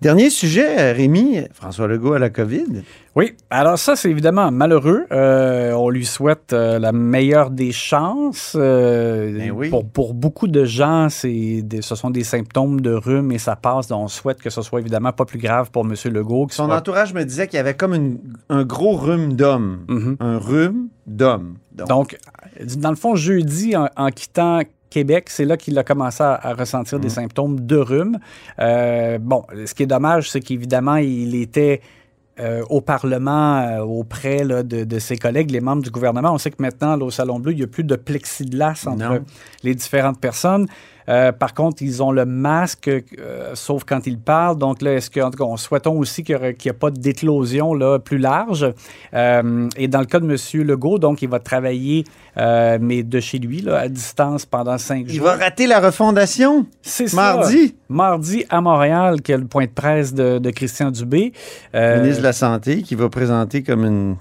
Dernier 0.02 0.30
sujet, 0.30 0.92
Rémi, 0.92 1.40
François 1.54 1.88
Legault 1.88 2.14
à 2.14 2.20
la 2.20 2.30
COVID. 2.30 2.84
Oui, 3.16 3.34
alors 3.50 3.80
ça, 3.80 3.96
c'est 3.96 4.12
évidemment 4.12 4.52
malheureux. 4.52 5.06
Euh, 5.12 5.72
on 5.72 5.90
lui 5.90 6.06
souhaite 6.06 6.52
euh, 6.52 6.80
la 6.80 6.92
meilleure 6.92 7.50
des 7.50 7.72
chances. 7.72 8.56
Euh, 8.60 9.32
Ben 9.38 9.52
oui. 9.52 9.70
pour, 9.70 9.88
pour 9.88 10.14
beaucoup 10.14 10.48
de 10.48 10.66
gens, 10.66 11.08
c'est 11.10 11.62
des- 11.64 11.82
ce 11.82 11.96
sont 11.96 12.10
des 12.10 12.26
symptômes 12.26 12.82
de 12.82 12.92
rhume 12.92 13.32
et 13.32 13.38
ça 13.38 13.56
passe. 13.56 13.88
Donc, 13.88 14.02
on 14.04 14.08
souhaite 14.10 14.42
que 14.42 14.50
ce 14.50 14.62
soit 14.62 14.82
évidemment 14.82 15.14
pas 15.14 15.24
plus 15.26 15.40
grave 15.40 15.72
pour 15.72 15.86
M. 15.86 15.94
Legault. 16.14 16.48
Son 16.52 16.66
soit- 16.66 16.76
entourage 16.78 17.14
me 17.14 17.24
disait 17.24 17.48
qu'il 17.48 17.56
y 17.58 17.62
avait 17.62 17.74
comme 17.74 17.94
une- 17.94 18.20
un 18.50 18.66
gros 18.66 18.98
rhume 18.98 19.34
d'homme. 19.34 19.86
Mhm. 19.88 20.18
Un 20.20 20.38
rhume 20.38 20.88
d'homme. 21.08 21.56
Donc, 21.74 21.88
Donc, 21.88 22.18
dans 22.78 22.90
le 22.90 22.96
fond, 22.96 23.16
jeudi, 23.16 23.76
en, 23.78 23.88
en 23.96 24.10
quittant 24.10 24.62
Québec, 24.96 25.26
c'est 25.28 25.44
là 25.44 25.58
qu'il 25.58 25.78
a 25.78 25.84
commencé 25.84 26.24
à, 26.24 26.36
à 26.36 26.54
ressentir 26.54 27.02
des 27.02 27.10
symptômes 27.10 27.60
de 27.60 27.76
rhume. 27.76 28.18
Euh, 28.60 29.18
bon, 29.20 29.44
ce 29.66 29.74
qui 29.74 29.84
est 29.84 29.88
dommage, 29.88 30.32
c'est 30.32 30.40
qu'évidemment, 30.40 30.96
il 30.96 31.36
était 31.36 31.82
euh, 32.38 32.64
au 32.70 32.82
Parlement 32.82 33.60
euh, 33.60 33.80
auprès 33.80 34.44
là, 34.44 34.62
de, 34.62 34.84
de, 34.84 35.00
ses 35.00 35.16
collègues, 35.16 35.52
les 35.52 35.62
membres 35.62 35.84
du 35.84 35.90
gouvernement. 35.90 36.34
On 36.34 36.38
sait 36.38 36.52
que 36.52 36.62
maintenant, 36.62 36.98
là, 36.98 37.06
au 37.06 37.10
Salon 37.12 37.40
Bleu, 37.40 37.54
il 37.54 37.58
n'y 37.58 37.64
a 37.64 37.68
plus 37.68 37.86
de 37.86 37.96
plexiglas 37.96 38.84
entre 38.88 38.98
Non. 38.98 39.20
les 39.64 39.74
différentes 39.74 40.20
personnes. 40.20 40.68
Euh, 41.08 41.32
par 41.32 41.54
contre, 41.54 41.84
ils 41.84 42.02
ont 42.02 42.12
le 42.12 42.26
masque, 42.26 42.90
sauf 43.54 43.84
quand 43.84 44.08
ils 44.08 44.18
parlent. 44.18 44.58
Donc 44.58 44.82
là, 44.82 44.96
est-ce 44.96 45.12
que, 45.12 45.20
en 45.20 45.30
tout 45.30 45.38
cas, 45.38 45.44
on 45.44 45.56
souhaitons 45.56 45.98
aussi 46.00 46.24
qu'il 46.24 46.36
n'y 46.38 46.68
ait 46.70 46.74
pas 46.74 46.90
d'éclosion 46.90 47.76
là 47.76 48.00
plus 48.00 48.18
large. 48.18 48.66
Et 49.14 49.88
dans 49.88 50.00
le 50.00 50.06
cas 50.06 50.20
de 50.20 50.26
M. 50.26 50.66
Legault, 50.68 50.98
donc, 50.98 51.22
il 51.22 51.30
va 51.30 51.38
travailler, 51.38 52.06
mais 52.36 53.04
de 53.04 53.20
chez 53.20 53.38
lui, 53.38 53.62
là, 53.62 53.82
à 53.82 53.88
distance 53.88 54.48
pendant 54.48 54.80
cinq 54.80 55.06
Il 55.08 55.14
jours. 55.14 55.26
va 55.28 55.36
rater 55.36 55.68
la 55.68 55.80
refondation? 55.80 56.66
C'est 56.82 57.08
ça. 57.08 57.18
Mardi? 57.18 57.76
Mardi 57.88 58.44
à 58.50 58.60
Montréal, 58.60 59.22
qui 59.22 59.32
est 59.32 59.38
le 59.38 59.46
point 59.46 59.66
de 59.66 59.72
presse 59.72 60.12
de, 60.12 60.40
de 60.40 60.50
Christian 60.50 60.90
Dubé. 60.90 61.34
Ministre 61.72 62.24
la 62.26 62.34
Santé 62.34 62.82
qui 62.82 62.96
va 62.96 63.08
présenter 63.10 63.64
comme 63.64 63.86
une 63.86 64.16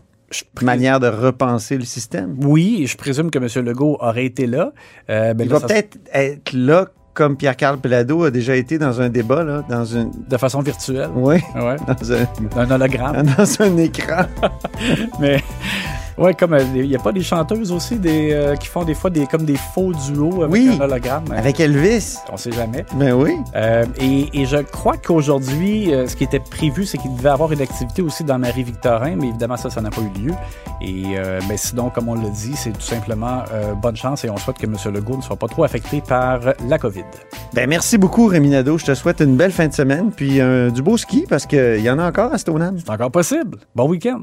manière 0.62 1.00
de 1.00 1.08
repenser 1.08 1.76
le 1.76 1.84
système? 1.84 2.37
Oui, 2.42 2.87
je 2.87 2.96
présume 2.96 3.30
que 3.30 3.38
M. 3.38 3.64
Legault 3.64 3.96
aurait 4.00 4.25
été 4.26 4.46
là. 4.46 4.73
Euh, 5.11 5.34
ben 5.34 5.44
Il 5.44 5.50
là, 5.50 5.54
va 5.58 5.61
ça- 5.61 5.66
peut-être 5.66 5.99
être 6.12 6.52
là 6.52 6.87
comme 7.14 7.37
Pierre-Carl 7.37 7.78
Pelado 7.78 8.25
a 8.25 8.30
déjà 8.32 8.56
été 8.56 8.76
dans 8.76 9.00
un 9.00 9.08
débat, 9.08 9.44
là, 9.44 9.64
dans 9.68 9.84
une... 9.84 10.11
De 10.28 10.37
façon 10.37 10.61
virtuelle. 10.62 11.11
Oui, 11.14 11.37
Ouais. 11.54 11.76
dans 11.87 12.12
un, 12.12 12.26
Un 12.56 12.70
hologramme. 12.73 13.25
dans 13.38 13.62
un 13.62 13.76
écran. 13.76 14.25
Mais 15.20 15.40
ouais, 16.18 16.35
comme 16.35 16.54
euh, 16.54 16.62
il 16.75 16.88
n'y 16.88 16.97
a 16.97 16.99
pas 16.99 17.12
des 17.12 17.23
chanteuses 17.23 17.73
aussi 17.73 17.97
des, 17.97 18.33
euh, 18.33 18.56
qui 18.56 18.68
font 18.68 18.85
des 18.85 18.94
fois 18.94 19.11
des, 19.11 19.26
comme 19.26 19.44
des 19.44 19.56
faux 19.56 19.92
duos 19.92 20.42
avec 20.42 20.52
Oui, 20.52 20.71
un 20.78 20.80
hologramme. 20.80 21.25
Avec 21.35 21.61
Elvis. 21.61 22.16
On 22.33 22.37
sait 22.37 22.52
jamais. 22.52 22.85
Ben 22.94 23.12
oui. 23.12 23.37
Euh, 23.54 23.85
et, 24.00 24.28
et 24.33 24.47
je 24.47 24.59
crois 24.59 24.97
qu'aujourd'hui, 24.97 25.92
euh, 25.92 26.06
ce 26.06 26.16
qui 26.16 26.25
était 26.25 26.40
prévu, 26.40 26.85
c'est 26.85 26.99
qu'il 26.99 27.14
devait 27.16 27.28
avoir 27.30 27.52
une 27.52 27.61
activité 27.61 28.02
aussi 28.02 28.25
dans 28.25 28.38
Marie-Victorin, 28.38 29.16
mais 29.16 29.28
évidemment, 29.28 29.56
ça, 29.56 29.71
ça 29.71 29.80
n'a 29.80 29.90
pas 29.90 30.00
eu 30.00 30.21
lieu. 30.21 30.33
Et 30.80 31.16
euh, 31.16 31.40
mais 31.49 31.56
sinon, 31.56 31.90
comme 31.90 32.09
on 32.09 32.14
l'a 32.14 32.28
dit, 32.30 32.54
c'est 32.56 32.73
tout 32.73 32.80
simplement 32.80 33.42
euh, 33.52 33.75
bonne 33.75 33.97
chance 33.97 34.25
et 34.25 34.30
on 34.30 34.37
souhaite 34.37 34.59
que 34.59 34.66
M. 34.66 34.76
Legault 34.92 35.16
ne 35.16 35.23
soit 35.23 35.37
pas 35.37 35.49
trop 35.49 35.64
affecté 35.64 36.00
par 36.06 36.40
la 36.68 36.78
COVID. 36.78 37.04
Ben 37.54 37.68
merci 37.68 37.99
beaucoup, 37.99 38.26
Rémi 38.26 38.50
Nadeau. 38.50 38.78
Je 38.78 38.85
te 38.87 38.94
souhaite 38.94 39.21
une 39.21 39.37
belle 39.37 39.52
fin 39.52 39.68
de 39.68 39.73
semaine, 39.73 40.11
puis 40.14 40.40
euh, 40.40 40.71
du 40.71 40.83
beau 40.83 40.97
ski, 40.97 41.25
parce 41.28 41.47
qu'il 41.47 41.80
y 41.80 41.90
en 41.90 41.99
a 41.99 42.06
encore 42.09 42.33
à 42.33 42.38
Stoneham. 42.38 42.76
C'est 42.78 42.90
encore 42.90 43.11
possible. 43.11 43.59
Bon 43.75 43.88
week-end. 43.88 44.23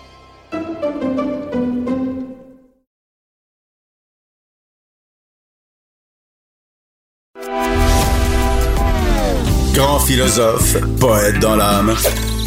Philosophe, 10.05 10.77
poète 10.99 11.39
dans 11.39 11.55
l'âme, 11.55 11.93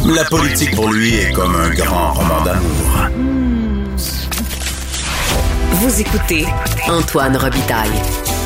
la 0.07 0.25
politique 0.25 0.75
pour 0.75 0.93
lui 0.93 1.15
est 1.15 1.33
comme 1.33 1.55
un 1.55 1.71
grand 1.71 2.13
roman 2.13 2.43
d'amour. 2.45 3.09
Vous 5.73 6.01
écoutez 6.01 6.47
Antoine 6.89 7.37
Robitaille, 7.37 7.91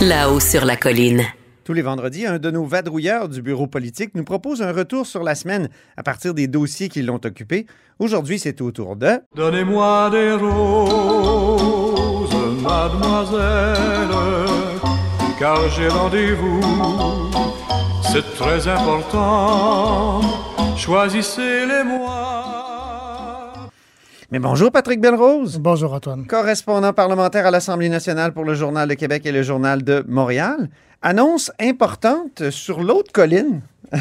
là-haut 0.03 0.41
sur 0.41 0.65
la 0.65 0.77
colline. 0.77 1.23
Tous 1.65 1.73
les 1.73 1.83
vendredis, 1.83 2.27
un 2.27 2.39
de 2.39 2.51
nos 2.51 2.65
vadrouilleurs 2.65 3.29
du 3.29 3.43
bureau 3.43 3.67
politique 3.67 4.13
nous 4.15 4.25
propose 4.25 4.63
un 4.63 4.73
retour 4.73 5.07
sur 5.07 5.23
la 5.23 5.35
semaine 5.35 5.69
à 5.97 6.03
partir 6.03 6.33
des 6.33 6.47
dossiers 6.47 6.89
qui 6.89 7.03
l'ont 7.03 7.21
occupé. 7.25 7.67
Aujourd'hui, 7.99 8.39
c'est 8.39 8.61
au 8.61 8.71
tour 8.71 8.97
de... 8.97 9.21
Donnez-moi 9.37 10.09
des 10.11 10.33
roses, 10.33 12.31
mademoiselle, 12.63 14.09
car 15.39 15.69
j'ai 15.71 15.89
rendez-vous. 15.89 17.48
C'est 18.11 18.35
très 18.37 18.67
important. 18.67 20.23
Choisissez-les 20.79 21.85
moi. 21.85 23.69
Mais 24.31 24.39
bonjour 24.39 24.73
Patrick 24.73 24.99
Belrose. 24.99 25.59
Bonjour 25.59 25.93
Antoine. 25.93 26.27
Correspondant 26.27 26.95
parlementaire 26.95 27.45
à 27.45 27.51
l'Assemblée 27.51 27.91
nationale 27.91 28.33
pour 28.33 28.45
le 28.45 28.55
Journal 28.55 28.89
de 28.89 28.95
Québec 28.95 29.27
et 29.27 29.33
le 29.33 29.43
Journal 29.43 29.83
de 29.85 30.03
Montréal. 30.09 30.71
Annonce 31.03 31.53
importante 31.61 32.49
sur 32.49 32.83
l'autre 32.83 33.13
colline 33.13 33.61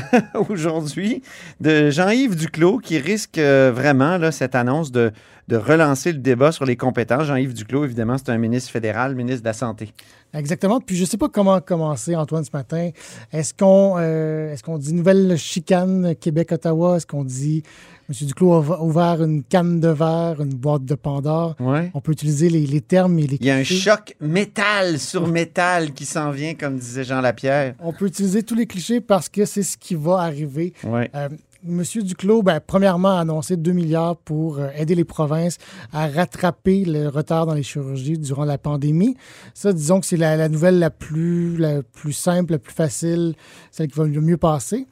aujourd'hui 0.49 1.21
de 1.59 1.89
Jean-Yves 1.89 2.37
Duclos 2.37 2.79
qui 2.79 2.99
risque 2.99 3.37
euh, 3.37 3.73
vraiment 3.75 4.17
là, 4.17 4.31
cette 4.31 4.55
annonce 4.55 4.91
de, 4.91 5.11
de 5.49 5.57
relancer 5.57 6.13
le 6.13 6.19
débat 6.19 6.53
sur 6.53 6.65
les 6.65 6.77
compétences. 6.77 7.25
Jean-Yves 7.25 7.53
Duclos, 7.53 7.83
évidemment, 7.83 8.17
c'est 8.17 8.29
un 8.29 8.37
ministre 8.37 8.71
fédéral, 8.71 9.15
ministre 9.15 9.41
de 9.41 9.47
la 9.47 9.53
Santé. 9.53 9.93
Exactement. 10.33 10.79
Puis 10.79 10.95
je 10.95 11.01
ne 11.01 11.07
sais 11.07 11.17
pas 11.17 11.29
comment 11.29 11.59
commencer, 11.61 12.15
Antoine, 12.15 12.43
ce 12.43 12.51
matin. 12.53 12.89
Est-ce 13.31 13.53
qu'on 13.53 13.95
euh, 13.97 14.51
est-ce 14.51 14.63
qu'on 14.63 14.77
dit 14.77 14.93
nouvelle 14.93 15.37
chicane 15.37 16.15
Québec-Ottawa? 16.15 16.97
Est-ce 16.97 17.07
qu'on 17.07 17.23
dit 17.23 17.63
M. 18.09 18.27
Duclos 18.27 18.53
a 18.53 18.81
ouvert 18.81 19.23
une 19.23 19.43
canne 19.43 19.79
de 19.79 19.89
verre, 19.89 20.41
une 20.41 20.53
boîte 20.53 20.85
de 20.85 20.95
Pandore? 20.95 21.55
Ouais. 21.59 21.91
On 21.93 22.01
peut 22.01 22.11
utiliser 22.11 22.49
les, 22.49 22.65
les 22.65 22.81
termes 22.81 23.19
et 23.19 23.27
les 23.27 23.37
Il 23.39 23.45
y 23.45 23.49
a 23.49 23.55
un 23.55 23.63
choc 23.63 24.15
métal 24.21 24.99
sur 24.99 25.27
métal 25.27 25.93
qui 25.93 26.05
s'en 26.05 26.31
vient, 26.31 26.53
comme 26.55 26.77
disait 26.77 27.03
Jean 27.03 27.21
Lapierre. 27.21 27.75
On 27.79 27.91
peut 27.91 28.07
utiliser 28.07 28.43
tous 28.43 28.55
les 28.55 28.67
clichés 28.67 29.01
parce 29.01 29.29
que 29.29 29.45
c'est 29.45 29.63
ce 29.63 29.77
qui 29.77 29.95
va 29.95 30.19
arriver. 30.19 30.73
Ouais. 30.83 31.09
Euh, 31.15 31.29
Monsieur 31.67 32.01
Duclos, 32.01 32.43
ben, 32.43 32.61
premièrement, 32.65 33.17
a 33.17 33.21
annoncé 33.21 33.57
2 33.57 33.73
milliards 33.73 34.15
pour 34.15 34.59
euh, 34.59 34.69
aider 34.75 34.95
les 34.95 35.03
provinces 35.03 35.57
à 35.91 36.07
rattraper 36.07 36.85
le 36.85 37.09
retard 37.09 37.45
dans 37.45 37.53
les 37.53 37.63
chirurgies 37.63 38.17
durant 38.17 38.45
la 38.45 38.57
pandémie. 38.57 39.17
Ça, 39.53 39.73
disons 39.73 39.99
que 39.99 40.05
c'est 40.05 40.17
la, 40.17 40.47
nouvelle 40.47 40.79
la 40.79 40.89
plus, 40.89 41.57
la 41.57 41.83
plus 41.83 42.13
simple, 42.13 42.53
la 42.53 42.59
plus 42.59 42.73
facile, 42.73 43.35
celle 43.71 43.89
qui 43.89 43.99
va 43.99 44.05
le 44.05 44.21
mieux 44.21 44.37
passer. 44.37 44.87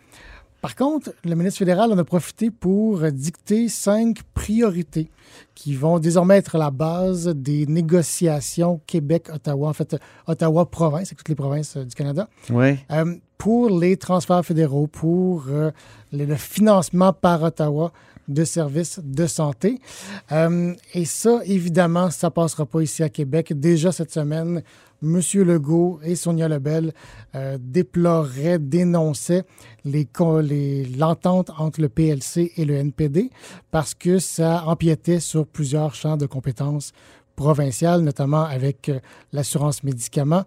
Par 0.66 0.76
contre, 0.76 1.14
le 1.24 1.36
ministre 1.36 1.60
fédéral 1.60 1.94
en 1.94 1.98
a 2.00 2.04
profité 2.04 2.50
pour 2.50 3.00
dicter 3.12 3.70
cinq 3.70 4.24
priorités 4.34 5.12
qui 5.54 5.76
vont 5.76 6.00
désormais 6.00 6.38
être 6.38 6.58
la 6.58 6.72
base 6.72 7.28
des 7.28 7.68
négociations 7.68 8.82
Québec-Ottawa, 8.88 9.70
en 9.70 9.74
fait, 9.74 9.96
Ottawa-Province, 10.26 11.10
avec 11.10 11.20
toutes 11.20 11.30
les 11.30 11.36
provinces 11.36 11.78
euh, 11.78 11.86
du 11.86 11.94
Canada. 11.94 12.28
Oui. 12.50 12.80
Euh, 12.90 13.14
pour 13.38 13.70
les 13.70 13.96
transferts 13.98 14.44
fédéraux, 14.44 14.88
pour 14.88 15.44
euh, 15.50 15.70
le, 16.12 16.26
le 16.26 16.36
financement 16.36 17.14
par 17.14 17.44
Ottawa 17.44 17.92
de 18.28 18.44
services 18.44 19.00
de 19.04 19.28
santé. 19.28 19.80
Euh, 20.32 20.74
et 20.94 21.06
ça, 21.06 21.42
évidemment, 21.46 22.10
ça 22.10 22.32
passera 22.32 22.66
pas 22.66 22.82
ici 22.82 23.04
à 23.04 23.10
Québec. 23.10 23.54
Déjà 23.60 23.92
cette 23.92 24.12
semaine, 24.12 24.64
M. 25.04 25.22
Legault 25.36 26.00
et 26.04 26.16
Sonia 26.16 26.48
Lebel 26.48 26.94
euh, 27.36 27.58
déploraient, 27.60 28.60
dénonçaient 28.60 29.44
l'entente 29.86 31.52
entre 31.58 31.82
le 31.82 31.90
PLC 31.90 32.54
et 32.58 32.66
le 32.66 32.76
NPD 32.76 33.30
parce 33.72 33.94
que 33.94 34.20
ça 34.20 34.64
empiétait 34.66 35.20
sur 35.20 35.46
plusieurs 35.46 35.94
champs 35.94 36.18
de 36.18 36.26
compétences 36.26 36.92
provinciales, 37.36 38.02
notamment 38.02 38.44
avec 38.44 38.90
euh, 38.90 39.00
l'assurance 39.34 39.84
médicaments 39.84 40.44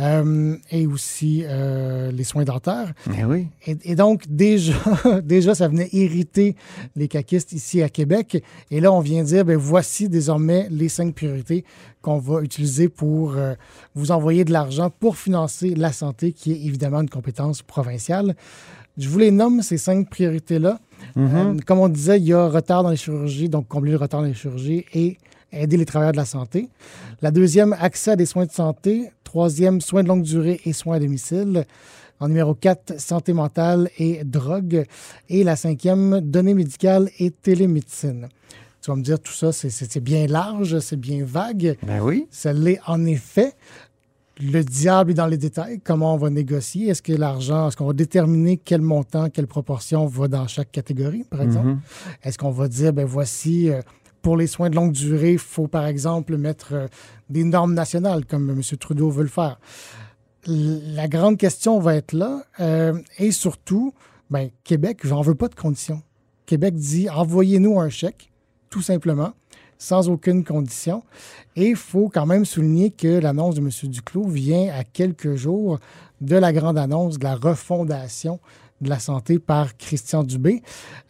euh, 0.00 0.56
et 0.70 0.86
aussi 0.86 1.42
euh, 1.44 2.10
les 2.10 2.24
soins 2.24 2.44
dentaires. 2.44 2.92
Mais 3.06 3.24
oui. 3.24 3.48
Et, 3.66 3.76
et 3.84 3.94
donc, 3.94 4.24
déjà, 4.28 4.74
déjà, 5.22 5.54
ça 5.54 5.68
venait 5.68 5.88
irriter 5.92 6.56
les 6.96 7.08
caquistes 7.08 7.52
ici 7.52 7.82
à 7.82 7.88
Québec. 7.88 8.42
Et 8.70 8.80
là, 8.80 8.92
on 8.92 9.00
vient 9.00 9.22
dire, 9.22 9.44
ben 9.44 9.56
voici 9.56 10.08
désormais 10.08 10.66
les 10.70 10.88
cinq 10.88 11.14
priorités 11.14 11.64
qu'on 12.02 12.18
va 12.18 12.42
utiliser 12.42 12.88
pour 12.88 13.34
euh, 13.36 13.54
vous 13.94 14.10
envoyer 14.10 14.44
de 14.44 14.52
l'argent 14.52 14.90
pour 14.90 15.16
financer 15.16 15.74
la 15.74 15.92
santé, 15.92 16.32
qui 16.32 16.52
est 16.52 16.66
évidemment 16.66 17.00
une 17.00 17.08
compétence 17.08 17.62
provinciale. 17.62 18.34
Je 18.98 19.08
vous 19.08 19.18
les 19.18 19.30
nomme, 19.30 19.62
ces 19.62 19.78
cinq 19.78 20.10
priorités-là. 20.10 20.78
Euh, 21.16 21.56
comme 21.66 21.78
on 21.78 21.88
disait, 21.88 22.18
il 22.18 22.26
y 22.26 22.32
a 22.32 22.46
retard 22.46 22.82
dans 22.82 22.90
les 22.90 22.96
chirurgies, 22.96 23.48
donc 23.48 23.66
combler 23.68 23.92
le 23.92 23.96
retard 23.96 24.20
dans 24.20 24.26
les 24.26 24.34
chirurgies 24.34 24.84
et 24.92 25.16
aider 25.52 25.76
les 25.76 25.84
travailleurs 25.84 26.12
de 26.12 26.16
la 26.18 26.24
santé. 26.24 26.68
La 27.20 27.30
deuxième, 27.30 27.74
accès 27.78 28.12
à 28.12 28.16
des 28.16 28.26
soins 28.26 28.46
de 28.46 28.52
santé. 28.52 29.10
Troisième, 29.24 29.80
soins 29.80 30.02
de 30.02 30.08
longue 30.08 30.22
durée 30.22 30.60
et 30.64 30.72
soins 30.72 30.96
à 30.96 31.00
domicile. 31.00 31.64
En 32.20 32.28
numéro 32.28 32.54
4, 32.54 33.00
santé 33.00 33.32
mentale 33.32 33.90
et 33.98 34.22
drogue. 34.24 34.84
Et 35.28 35.42
la 35.44 35.56
cinquième, 35.56 36.20
données 36.20 36.54
médicales 36.54 37.08
et 37.18 37.30
télémédecine. 37.30 38.28
Tu 38.80 38.90
vas 38.90 38.96
me 38.96 39.02
dire, 39.02 39.18
tout 39.20 39.32
ça, 39.32 39.52
c'est- 39.52 40.00
bien 40.00 40.26
large, 40.26 40.78
c'est 40.80 40.96
bien 40.98 41.24
vague. 41.24 41.76
Ben 41.86 42.00
oui. 42.00 42.26
Ça 42.30 42.52
l'est 42.52 42.80
en 42.86 43.04
effet. 43.06 43.52
Le 44.40 44.62
diable 44.62 45.12
est 45.12 45.14
dans 45.14 45.26
les 45.26 45.36
détails. 45.36 45.80
Comment 45.84 46.14
on 46.14 46.16
va 46.16 46.30
négocier? 46.30 46.88
Est-ce 46.88 47.02
que 47.02 47.12
l'argent, 47.12 47.68
est-ce 47.68 47.76
qu'on 47.76 47.86
va 47.86 47.92
déterminer 47.92 48.56
quel 48.56 48.80
montant, 48.80 49.28
quelle 49.30 49.46
proportion 49.46 50.06
va 50.06 50.26
dans 50.26 50.48
chaque 50.48 50.72
catégorie, 50.72 51.24
par 51.24 51.42
exemple? 51.42 51.68
Mhm. 51.68 51.80
Est-ce 52.24 52.38
qu'on 52.38 52.50
va 52.50 52.66
dire, 52.66 52.92
ben 52.92 53.04
voici, 53.04 53.70
euh, 53.70 53.82
pour 54.22 54.36
les 54.36 54.46
soins 54.46 54.70
de 54.70 54.76
longue 54.76 54.92
durée, 54.92 55.32
il 55.32 55.38
faut 55.38 55.68
par 55.68 55.86
exemple 55.86 56.36
mettre 56.36 56.72
euh, 56.72 56.86
des 57.28 57.44
normes 57.44 57.74
nationales, 57.74 58.24
comme 58.24 58.50
M. 58.50 58.62
Trudeau 58.78 59.10
veut 59.10 59.24
le 59.24 59.28
faire? 59.28 59.60
La 60.46 61.08
grande 61.08 61.36
question 61.38 61.78
va 61.78 61.96
être 61.96 62.12
là. 62.12 62.44
euh, 62.60 62.98
et 63.18 63.32
surtout, 63.32 63.92
ben, 64.30 64.50
Québec, 64.64 65.00
j'en 65.04 65.20
veux 65.20 65.34
pas 65.34 65.48
de 65.48 65.54
conditions. 65.54 66.02
Québec 66.46 66.74
dit, 66.74 67.08
envoyez-nous 67.10 67.78
un 67.78 67.88
chèque, 67.88 68.32
tout 68.70 68.82
simplement, 68.82 69.32
sans 69.78 70.08
aucune 70.08 70.44
condition. 70.44 71.02
Et 71.56 71.68
il 71.70 71.76
faut 71.76 72.08
quand 72.08 72.26
même 72.26 72.44
souligner 72.44 72.90
que 72.90 73.18
l'annonce 73.18 73.56
de 73.56 73.60
M. 73.60 73.70
Duclos 73.90 74.28
vient 74.28 74.72
à 74.72 74.84
quelques 74.84 75.34
jours 75.34 75.78
de 76.20 76.36
la 76.36 76.52
grande 76.52 76.78
annonce 76.78 77.18
de 77.18 77.24
la 77.24 77.34
refondation 77.34 78.38
de 78.82 78.88
la 78.90 78.98
santé 78.98 79.38
par 79.38 79.76
Christian 79.76 80.22
Dubé. 80.24 80.62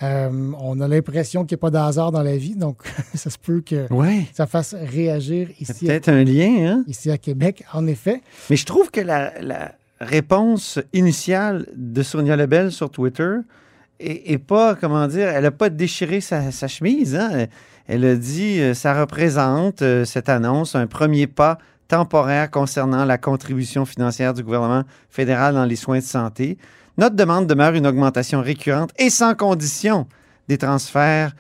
Euh, 0.03 0.53
on 0.61 0.81
a 0.81 0.89
l'impression 0.89 1.45
qu'il 1.45 1.57
n'y 1.57 1.61
a 1.61 1.63
pas 1.63 1.71
de 1.71 1.79
hasard 1.79 2.13
dans 2.13 2.23
la 2.23 2.37
vie, 2.37 2.55
donc 2.55 2.79
ça 3.15 3.31
se 3.31 3.39
peut 3.39 3.61
que 3.61 3.93
Ouais. 3.93 4.27
ça 4.35 4.47
fasse 4.47 4.75
réagir 4.75 5.49
ici, 5.61 5.87
Peut-être 5.87 6.09
un 6.09 6.25
lien, 6.25 6.67
hein? 6.73 6.85
ici 6.87 7.11
à 7.11 7.19
Québec, 7.19 7.65
en 7.73 7.87
effet. 7.87 8.21
Mais 8.51 8.57
je 8.57 8.65
trouve 8.67 8.91
que 8.91 9.01
la, 9.01 9.33
la 9.41 9.73
réponse 10.01 10.79
initiale 10.93 11.67
de 11.75 12.03
Sonia 12.03 12.37
Lebel 12.37 12.73
sur 12.73 12.91
Twitter 12.91 13.37
est, 14.01 14.33
est 14.33 14.39
pas, 14.39 14.75
comment 14.75 15.07
dire, 15.07 15.29
elle 15.29 15.45
n'a 15.45 15.51
pas 15.51 15.71
déchiré 15.71 16.21
sa, 16.21 16.51
sa 16.51 16.69
chemise. 16.69 17.17
hein? 17.17 17.31
Elle, 17.33 17.49
elle 17.89 18.05
a 18.05 18.17
dit 18.17 18.61
euh, 18.61 18.75
ça 18.75 18.99
représente, 19.01 19.83
euh, 19.83 20.05
cette 20.05 20.29
annonce, 20.29 20.75
un 20.75 20.87
premier 20.87 21.27
pas 21.27 21.59
temporaire 21.89 22.51
concernant 22.51 23.05
la 23.05 23.19
contribution 23.19 23.85
financière 23.85 24.33
du 24.35 24.43
gouvernement 24.43 24.83
fédéral 25.11 25.55
dans 25.55 25.65
les 25.65 25.77
soins 25.77 25.99
de 25.99 26.05
santé. 26.05 26.57
Notre 26.99 27.17
demande 27.17 27.47
demeure 27.47 27.75
une 27.75 27.87
augmentation 27.87 28.43
récurrente 28.43 28.91
et 28.99 29.11
sans 29.11 29.35
condition 29.35 30.07
des 30.49 30.59
transferts 30.59 31.35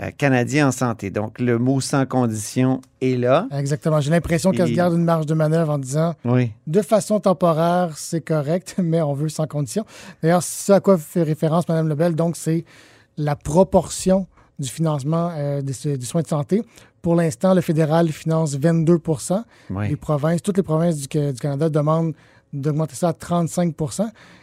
euh, 0.00 0.10
canadiens 0.16 0.68
en 0.68 0.72
santé. 0.72 1.10
Donc, 1.10 1.38
le 1.40 1.58
mot 1.58 1.80
sans 1.80 2.06
condition 2.06 2.80
est 3.00 3.16
là. 3.16 3.46
Exactement. 3.52 4.00
J'ai 4.00 4.10
l'impression 4.10 4.50
qu'elle 4.52 4.68
se 4.68 4.72
garde 4.74 4.94
une 4.94 5.04
marge 5.04 5.26
de 5.26 5.34
manœuvre 5.34 5.72
en 5.72 5.78
disant 5.78 6.14
Oui. 6.24 6.52
de 6.66 6.82
façon 6.82 7.20
temporaire, 7.20 7.96
c'est 7.96 8.20
correct, 8.20 8.76
mais 8.82 9.00
on 9.00 9.12
veut 9.14 9.28
sans 9.28 9.46
condition. 9.46 9.84
D'ailleurs, 10.22 10.42
ce 10.42 10.72
à 10.72 10.80
quoi 10.80 10.98
fait 10.98 11.22
référence 11.22 11.68
Mme 11.68 11.88
Lebel, 11.88 12.14
donc, 12.14 12.36
c'est 12.36 12.64
la 13.16 13.36
proportion 13.36 14.26
du 14.58 14.68
financement 14.68 15.30
euh, 15.36 15.62
des, 15.62 15.96
des 15.96 16.04
soins 16.04 16.22
de 16.22 16.28
santé. 16.28 16.62
Pour 17.02 17.14
l'instant, 17.14 17.54
le 17.54 17.60
fédéral 17.60 18.08
finance 18.10 18.56
22 18.56 18.98
Oui. 19.70 19.88
Les 19.88 19.96
provinces, 19.96 20.42
toutes 20.42 20.56
les 20.56 20.62
provinces 20.64 20.96
du 20.96 21.08
Canada 21.08 21.68
demandent 21.68 22.14
d'augmenter 22.52 22.94
ça 22.94 23.08
à 23.08 23.12
35 23.12 23.74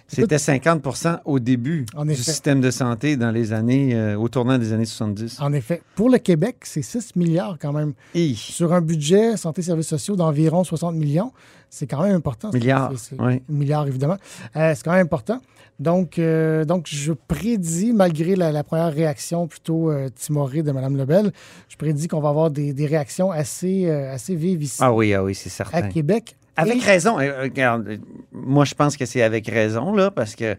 C'était 0.07 0.35
50% 0.37 1.19
au 1.25 1.39
début 1.39 1.85
En 1.95 2.05
du 2.05 2.11
effet. 2.11 2.21
système 2.21 2.61
de 2.61 2.69
santé 2.69 3.17
dans 3.17 3.31
les 3.31 3.53
années, 3.53 3.95
euh, 3.95 4.15
au 4.17 4.29
tournant 4.29 4.57
des 4.59 4.71
années 4.71 4.85
70. 4.85 5.39
En 5.41 5.51
effet. 5.51 5.81
Pour 5.95 6.09
le 6.09 6.19
Québec, 6.19 6.57
c'est 6.63 6.83
6 6.83 7.15
milliards 7.15 7.57
quand 7.59 7.73
même. 7.73 7.93
Sur 8.35 8.73
un 8.73 8.81
budget 8.81 9.35
santé 9.35 9.61
et 9.61 9.63
services 9.65 9.87
sociaux 9.87 10.15
d'environ 10.15 10.63
60 10.63 10.95
millions, 10.95 11.31
c'est 11.69 11.87
quand 11.87 12.03
même 12.03 12.15
important. 12.15 12.51
Milliards, 12.53 12.91
c'est- 12.97 13.15
c'est- 13.15 13.21
oui. 13.21 13.41
Milliards, 13.49 13.87
évidemment. 13.87 14.17
Euh, 14.55 14.73
c'est 14.75 14.83
quand 14.83 14.91
même 14.93 15.05
important. 15.05 15.41
Donc, 15.79 16.19
euh, 16.19 16.63
donc 16.63 16.85
je 16.87 17.11
prédis, 17.11 17.91
malgré 17.91 18.35
la, 18.37 18.51
la 18.51 18.63
première 18.63 18.93
réaction 18.93 19.47
plutôt 19.47 19.91
timorée 20.15 20.61
de 20.63 20.71
Mme 20.71 20.95
Lebel, 20.95 21.33
je 21.67 21.75
prédis 21.77 22.07
qu'on 22.07 22.21
va 22.21 22.29
avoir 22.29 22.49
des, 22.51 22.71
des 22.73 22.85
réactions 22.85 23.31
assez, 23.31 23.89
assez 23.89 24.35
vives 24.35 24.63
ici 24.63 24.77
Ah 24.79 24.93
oui, 24.93 25.13
ah 25.13 25.23
oui, 25.23 25.35
c'est 25.35 25.49
à 25.49 25.51
certain. 25.65 25.89
Québec. 25.89 26.37
Avec 26.57 26.77
Et- 26.77 26.85
raison. 26.85 27.19
Euh, 27.19 27.43
regarde, 27.43 27.87
euh, 27.87 27.97
moi, 28.31 28.65
je 28.65 28.73
pense 28.75 28.95
que 28.97 29.05
c'est 29.05 29.21
avec 29.21 29.47
raison, 29.47 29.93
là, 29.93 30.11
parce 30.11 30.35
que 30.35 30.55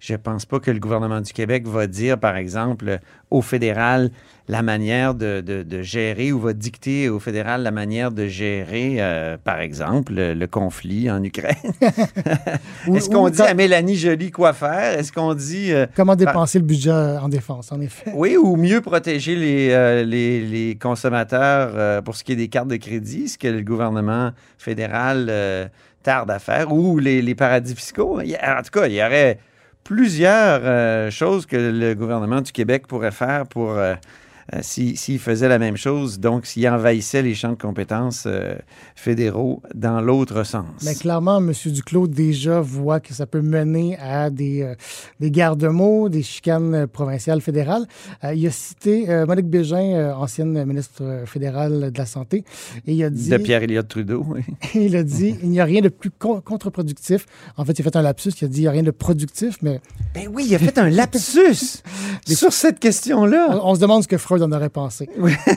je 0.00 0.14
pense 0.16 0.46
pas 0.46 0.58
que 0.60 0.70
le 0.70 0.80
gouvernement 0.80 1.20
du 1.20 1.32
Québec 1.32 1.66
va 1.68 1.86
dire, 1.86 2.18
par 2.18 2.36
exemple, 2.36 2.88
euh, 2.88 2.96
au 3.30 3.42
fédéral 3.42 4.10
la 4.48 4.62
manière 4.62 5.14
de, 5.14 5.40
de- 5.40 5.62
de 5.62 5.82
gérer 5.82 6.32
ou 6.32 6.40
va 6.40 6.52
dicter 6.54 7.08
au 7.08 7.20
fédéral 7.20 7.62
la 7.62 7.70
manière 7.70 8.10
de 8.10 8.26
gérer, 8.26 8.96
euh, 8.98 9.36
par 9.42 9.60
exemple, 9.60 10.12
le, 10.14 10.34
le 10.34 10.46
conflit 10.48 11.08
en 11.10 11.22
Ukraine. 11.22 11.54
Est-ce 12.92 13.08
qu'on 13.10 13.28
dit 13.28 13.38
quand- 13.38 13.44
à 13.44 13.54
Mélanie 13.54 13.94
Joly 13.96 14.30
quoi 14.30 14.52
faire? 14.52 14.98
Est-ce 14.98 15.12
qu'on 15.12 15.34
dit... 15.34 15.72
euh, 15.72 15.86
Comment 15.94 16.16
dépenser 16.16 16.58
le 16.58 16.64
budget 16.64 16.90
en 16.90 17.28
défense, 17.28 17.70
en 17.70 17.80
effet? 17.80 18.10
Oui, 18.14 18.36
ou 18.36 18.56
mieux 18.56 18.80
protéger 18.80 19.36
les, 19.36 19.68
euh, 19.70 20.02
les, 20.04 20.40
les 20.44 20.76
consommateurs 20.76 22.02
pour 22.02 22.16
ce 22.16 22.24
qui 22.24 22.32
est 22.32 22.36
des 22.36 22.48
cartes 22.48 22.68
de 22.68 22.76
crédit, 22.76 23.28
ce 23.28 23.38
que 23.38 23.48
le 23.48 23.62
gouvernement 23.62 24.30
fédéral 24.58 25.70
tarde 26.02 26.30
à 26.30 26.38
faire, 26.38 26.72
ou 26.72 26.98
les, 26.98 27.20
les 27.22 27.34
paradis 27.34 27.74
fiscaux? 27.74 28.18
En 28.20 28.62
tout 28.62 28.70
cas, 28.80 28.86
il 28.86 28.94
y 28.94 29.02
aurait 29.02 29.38
plusieurs 29.84 30.60
euh, 30.62 31.10
choses 31.10 31.46
que 31.46 31.56
le 31.56 31.94
gouvernement 31.94 32.40
du 32.40 32.52
Québec 32.52 32.86
pourrait 32.86 33.10
faire 33.10 33.46
pour, 33.46 33.72
euh, 33.72 33.94
euh, 34.54 34.58
si- 34.62 34.96
s'il 34.96 35.18
faisait 35.18 35.48
la 35.48 35.58
même 35.58 35.76
chose, 35.76 36.18
donc 36.18 36.46
s'il 36.46 36.68
envahissait 36.68 37.22
les 37.22 37.34
champs 37.34 37.50
de 37.52 37.54
compétences 37.60 38.24
euh, 38.26 38.54
fédéraux 38.96 39.62
dans 39.74 40.00
l'autre 40.00 40.44
sens. 40.44 40.64
Mais 40.84 40.94
clairement, 40.94 41.38
M. 41.38 41.52
Duclos 41.66 42.06
déjà 42.08 42.60
voit 42.60 43.00
que 43.00 43.14
ça 43.14 43.26
peut 43.26 43.40
mener 43.42 43.96
à 43.98 44.30
des, 44.30 44.62
euh, 44.62 44.74
des 45.20 45.30
garde-mots, 45.30 46.08
des 46.08 46.22
chicanes 46.22 46.74
euh, 46.74 46.86
provinciales, 46.86 47.40
fédérales. 47.40 47.86
Euh, 48.24 48.34
il 48.34 48.46
a 48.46 48.50
cité 48.50 49.06
Monique 49.26 49.46
Bégin, 49.48 50.14
ancienne 50.16 50.64
ministre 50.64 51.22
fédérale 51.26 51.90
de 51.92 51.98
la 51.98 52.06
Santé, 52.06 52.44
et 52.86 52.94
il 52.94 53.04
a 53.04 53.10
dit... 53.10 53.28
De 53.30 53.36
Pierre-Éliott 53.38 53.86
Trudeau, 53.88 54.24
oui. 54.28 54.42
il 54.74 54.96
a 54.96 55.02
dit 55.02 55.36
il 55.42 55.50
n'y 55.50 55.60
a 55.60 55.64
rien 55.64 55.80
de 55.80 55.88
plus 55.88 56.10
con- 56.10 56.40
contre-productif. 56.40 57.26
En 57.56 57.64
fait, 57.64 57.78
il 57.78 57.82
a 57.82 57.84
fait 57.84 57.96
un 57.96 58.02
lapsus, 58.02 58.30
il 58.40 58.44
a 58.44 58.48
dit 58.48 58.58
il 58.58 58.62
n'y 58.62 58.66
a 58.68 58.70
rien 58.72 58.82
de 58.82 58.90
productif, 58.90 59.58
mais 59.62 59.80
Ben 60.14 60.28
oui, 60.32 60.44
il 60.48 60.54
a 60.54 60.58
fait 60.58 60.78
un 60.78 60.88
lapsus 60.90 61.82
sur 62.26 62.52
cette 62.52 62.78
question-là. 62.80 63.60
on, 63.62 63.70
on 63.70 63.74
se 63.74 63.80
demande 63.80 64.02
ce 64.02 64.08
que 64.08 64.18
Freud 64.18 64.39
en 64.42 64.52
aurait 64.52 64.70
pensé. 64.70 65.08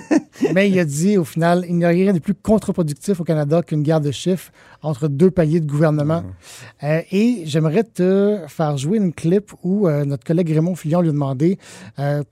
mais 0.53 0.69
il 0.69 0.77
a 0.79 0.85
dit 0.85 1.17
au 1.17 1.23
final 1.23 1.65
il 1.67 1.75
n'y 1.75 1.85
a 1.85 1.89
rien 1.89 2.13
de 2.13 2.19
plus 2.19 2.33
contre-productif 2.33 3.19
au 3.19 3.23
Canada 3.23 3.61
qu'une 3.61 3.83
guerre 3.83 4.01
de 4.01 4.11
chiffres 4.11 4.51
entre 4.81 5.07
deux 5.07 5.31
paliers 5.31 5.59
de 5.59 5.69
gouvernement. 5.69 6.23
Euh, 6.83 7.01
et 7.11 7.43
j'aimerais 7.45 7.83
te 7.83 8.39
faire 8.47 8.77
jouer 8.77 8.97
une 8.97 9.13
clip 9.13 9.51
où 9.63 9.87
euh, 9.87 10.05
notre 10.05 10.23
collègue 10.23 10.49
Raymond 10.49 10.75
Fillon 10.75 11.01
lui 11.01 11.09
a 11.09 11.11
demandé 11.11 11.57
euh, 11.99 12.23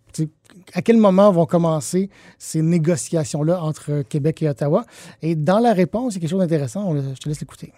à 0.74 0.82
quel 0.82 0.98
moment 0.98 1.32
vont 1.32 1.46
commencer 1.46 2.10
ces 2.38 2.62
négociations-là 2.62 3.62
entre 3.62 4.04
Québec 4.04 4.42
et 4.42 4.50
Ottawa? 4.50 4.86
Et 5.22 5.36
dans 5.36 5.60
la 5.60 5.74
réponse, 5.74 6.14
il 6.14 6.16
y 6.16 6.18
a 6.18 6.22
quelque 6.22 6.30
chose 6.30 6.40
d'intéressant. 6.40 6.94
Je 6.96 7.20
te 7.20 7.30
laisse 7.30 7.40
l'écouter. 7.40 7.74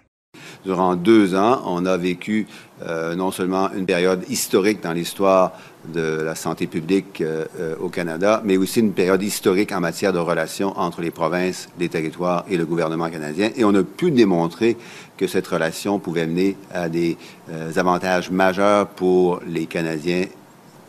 Durant 0.66 0.96
deux 0.96 1.36
ans, 1.36 1.62
on 1.66 1.86
a 1.86 1.98
vécu 1.98 2.48
euh, 2.82 3.16
non 3.16 3.32
seulement 3.32 3.72
une 3.74 3.86
période 3.86 4.24
historique 4.30 4.82
dans 4.82 4.94
l'histoire 4.94 5.54
de 5.88 6.22
la 6.24 6.36
santé 6.36 6.68
publique 6.68 7.22
euh, 7.22 7.46
euh, 7.60 7.76
au 7.80 7.90
Canada, 7.90 8.42
mais 8.46 8.58
aussi 8.58 8.80
une 8.80 8.94
période 8.94 9.22
historique 9.22 9.72
en 9.72 9.80
matière 9.80 10.14
de 10.14 10.20
relations 10.20 10.78
entre 10.80 11.02
les 11.02 11.12
provinces, 11.12 11.70
les 11.80 11.90
territoires 11.90 12.46
et 12.50 12.58
le 12.58 12.66
gouvernement 12.66 13.10
canadien. 13.10 13.50
Et 13.56 13.64
on 13.64 13.74
a 13.76 13.84
pu 13.84 14.12
démontrer 14.12 14.78
que 15.18 15.28
cette 15.28 15.48
relation 15.48 16.00
pouvait 16.00 16.26
mener 16.26 16.58
à 16.74 16.90
des 16.90 17.18
euh, 17.52 17.72
avantages 17.76 18.32
majeurs 18.32 18.88
pour 18.88 19.42
les 19.48 19.66
Canadiens, 19.66 20.26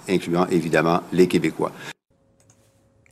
incluant 0.09 0.47
évidemment 0.51 1.01
les 1.13 1.27
Québécois. 1.27 1.73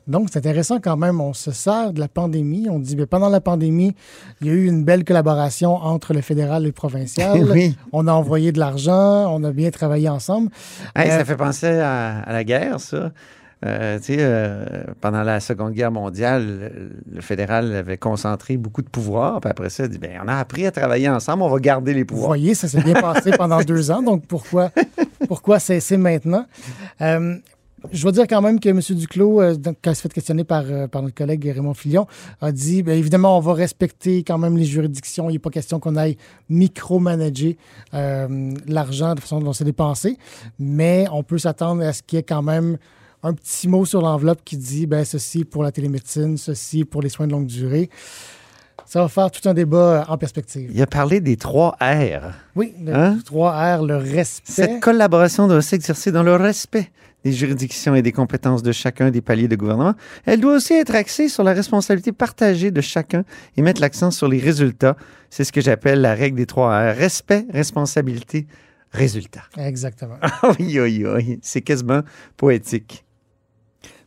Donc, 0.06 0.28
c'est 0.32 0.38
intéressant 0.38 0.78
quand 0.80 0.96
même. 0.96 1.20
On 1.20 1.32
se 1.32 1.52
sert 1.52 1.92
de 1.92 2.00
la 2.00 2.08
pandémie. 2.08 2.68
On 2.70 2.78
dit, 2.78 2.96
bien, 2.96 3.06
pendant 3.06 3.28
la 3.28 3.40
pandémie, 3.40 3.94
il 4.40 4.46
y 4.46 4.50
a 4.50 4.52
eu 4.52 4.66
une 4.66 4.84
belle 4.84 5.04
collaboration 5.04 5.74
entre 5.76 6.12
le 6.14 6.20
fédéral 6.20 6.62
et 6.64 6.66
le 6.66 6.72
provincial. 6.72 7.42
Oui. 7.52 7.76
On 7.92 8.06
a 8.08 8.12
envoyé 8.12 8.50
de 8.52 8.58
l'argent, 8.58 9.26
on 9.34 9.42
a 9.44 9.52
bien 9.52 9.70
travaillé 9.70 10.08
ensemble. 10.08 10.50
Hey, 10.96 11.10
Euh, 11.10 11.18
ça 11.18 11.24
fait 11.24 11.36
penser 11.36 11.66
à, 11.78 12.20
à 12.20 12.32
la 12.32 12.44
guerre, 12.44 12.80
ça. 12.80 13.12
Euh, 13.64 13.98
euh, 14.10 14.82
pendant 15.00 15.22
la 15.22 15.38
Seconde 15.38 15.72
Guerre 15.72 15.92
mondiale, 15.92 16.44
le, 16.74 17.14
le 17.14 17.20
fédéral 17.20 17.72
avait 17.76 17.96
concentré 17.96 18.56
beaucoup 18.56 18.82
de 18.82 18.88
pouvoirs. 18.88 19.40
Puis 19.40 19.50
après 19.50 19.70
ça, 19.70 19.84
il 19.84 19.90
dit 19.90 19.98
ben, 19.98 20.18
on 20.24 20.26
a 20.26 20.34
appris 20.36 20.66
à 20.66 20.72
travailler 20.72 21.08
ensemble, 21.08 21.44
on 21.44 21.48
va 21.48 21.58
garder 21.60 21.94
les 21.94 22.00
Vous 22.00 22.06
pouvoirs. 22.06 22.26
voyez, 22.30 22.54
ça 22.56 22.66
s'est 22.66 22.82
bien 22.82 22.94
passé 23.00 23.30
pendant 23.30 23.60
deux 23.64 23.92
ans, 23.92 24.02
donc 24.02 24.26
pourquoi, 24.26 24.72
pourquoi 25.28 25.60
cesser 25.60 25.96
maintenant? 25.96 26.44
Euh, 27.02 27.36
je 27.90 28.02
dois 28.02 28.12
dire 28.12 28.26
quand 28.28 28.40
même 28.40 28.60
que 28.60 28.68
M. 28.68 28.80
Duclos, 28.96 29.40
euh, 29.40 29.54
donc, 29.56 29.76
quand 29.82 29.90
il 29.90 29.96
s'est 29.96 30.02
fait 30.02 30.12
questionner 30.12 30.44
par, 30.44 30.64
euh, 30.66 30.86
par 30.86 31.02
notre 31.02 31.14
collègue 31.14 31.44
Raymond 31.54 31.74
Fillon, 31.74 32.06
a 32.40 32.52
dit 32.52 32.82
bien 32.82 32.94
évidemment, 32.94 33.36
on 33.36 33.40
va 33.40 33.54
respecter 33.54 34.22
quand 34.22 34.38
même 34.38 34.56
les 34.56 34.64
juridictions. 34.64 35.28
Il 35.30 35.34
n'est 35.34 35.38
pas 35.38 35.50
question 35.50 35.80
qu'on 35.80 35.96
aille 35.96 36.16
micromanager 36.48 37.56
euh, 37.94 38.52
l'argent 38.66 39.14
de 39.14 39.20
façon 39.20 39.40
dont 39.40 39.52
c'est 39.52 39.64
dépensé, 39.64 40.16
mais 40.58 41.06
on 41.12 41.22
peut 41.22 41.38
s'attendre 41.38 41.82
à 41.82 41.92
ce 41.92 42.02
qu'il 42.02 42.16
y 42.16 42.20
ait 42.20 42.24
quand 42.24 42.42
même 42.42 42.76
un 43.24 43.34
petit 43.34 43.68
mot 43.68 43.84
sur 43.84 44.00
l'enveloppe 44.02 44.40
qui 44.44 44.56
dit 44.56 44.86
ben, 44.86 45.04
ceci 45.04 45.44
pour 45.44 45.62
la 45.62 45.72
télémédecine, 45.72 46.36
ceci 46.36 46.84
pour 46.84 47.02
les 47.02 47.08
soins 47.08 47.26
de 47.26 47.32
longue 47.32 47.46
durée. 47.46 47.88
Ça 48.84 49.00
va 49.00 49.08
faire 49.08 49.30
tout 49.30 49.48
un 49.48 49.54
débat 49.54 50.04
en 50.08 50.18
perspective. 50.18 50.70
Il 50.74 50.82
a 50.82 50.86
parlé 50.86 51.20
des 51.20 51.36
trois 51.36 51.76
R. 51.80 52.32
Oui, 52.56 52.74
le 52.84 52.94
Hein? 52.94 53.18
3R, 53.24 53.86
le 53.86 53.96
respect. 53.96 54.52
Cette 54.52 54.80
collaboration 54.80 55.46
doit 55.46 55.62
s'exercer 55.62 56.10
dans 56.12 56.22
le 56.24 56.34
respect 56.34 56.90
des 57.24 57.32
juridictions 57.32 57.94
et 57.94 58.02
des 58.02 58.12
compétences 58.12 58.62
de 58.62 58.72
chacun 58.72 59.10
des 59.10 59.20
paliers 59.20 59.48
de 59.48 59.56
gouvernement. 59.56 59.94
Elle 60.24 60.40
doit 60.40 60.56
aussi 60.56 60.74
être 60.74 60.94
axée 60.94 61.28
sur 61.28 61.44
la 61.44 61.52
responsabilité 61.52 62.12
partagée 62.12 62.70
de 62.70 62.80
chacun 62.80 63.24
et 63.56 63.62
mettre 63.62 63.80
l'accent 63.80 64.10
sur 64.10 64.28
les 64.28 64.38
résultats. 64.38 64.96
C'est 65.30 65.44
ce 65.44 65.52
que 65.52 65.60
j'appelle 65.60 66.00
la 66.00 66.14
règle 66.14 66.36
des 66.36 66.46
trois 66.46 66.92
R. 66.92 66.96
Respect, 66.96 67.46
responsabilité, 67.50 68.46
résultat. 68.90 69.42
Exactement. 69.56 70.16
oui, 70.58 70.78
oui, 70.80 71.04
oui. 71.06 71.38
C'est 71.42 71.62
quasiment 71.62 72.02
poétique. 72.36 73.04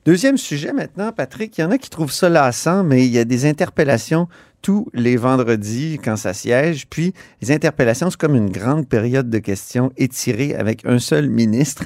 Deuxième 0.06 0.38
sujet 0.38 0.72
maintenant, 0.72 1.12
Patrick. 1.12 1.58
Il 1.58 1.62
y 1.62 1.64
en 1.64 1.72
a 1.72 1.80
qui 1.80 1.90
trouvent 1.90 2.12
ça 2.12 2.30
lassant, 2.30 2.84
mais 2.84 3.08
il 3.08 3.12
y 3.12 3.18
a 3.18 3.26
des 3.26 3.48
interpellations 3.48 4.28
tous 4.66 4.88
les 4.96 5.16
vendredis 5.16 6.00
quand 6.04 6.16
ça 6.16 6.34
siège. 6.34 6.88
Puis, 6.90 7.14
les 7.40 7.52
interpellations, 7.52 8.10
c'est 8.10 8.18
comme 8.18 8.34
une 8.34 8.50
grande 8.50 8.90
période 8.90 9.30
de 9.30 9.38
questions 9.38 9.92
étirée 9.96 10.56
avec 10.56 10.84
un 10.88 10.98
seul 10.98 11.30
ministre. 11.30 11.84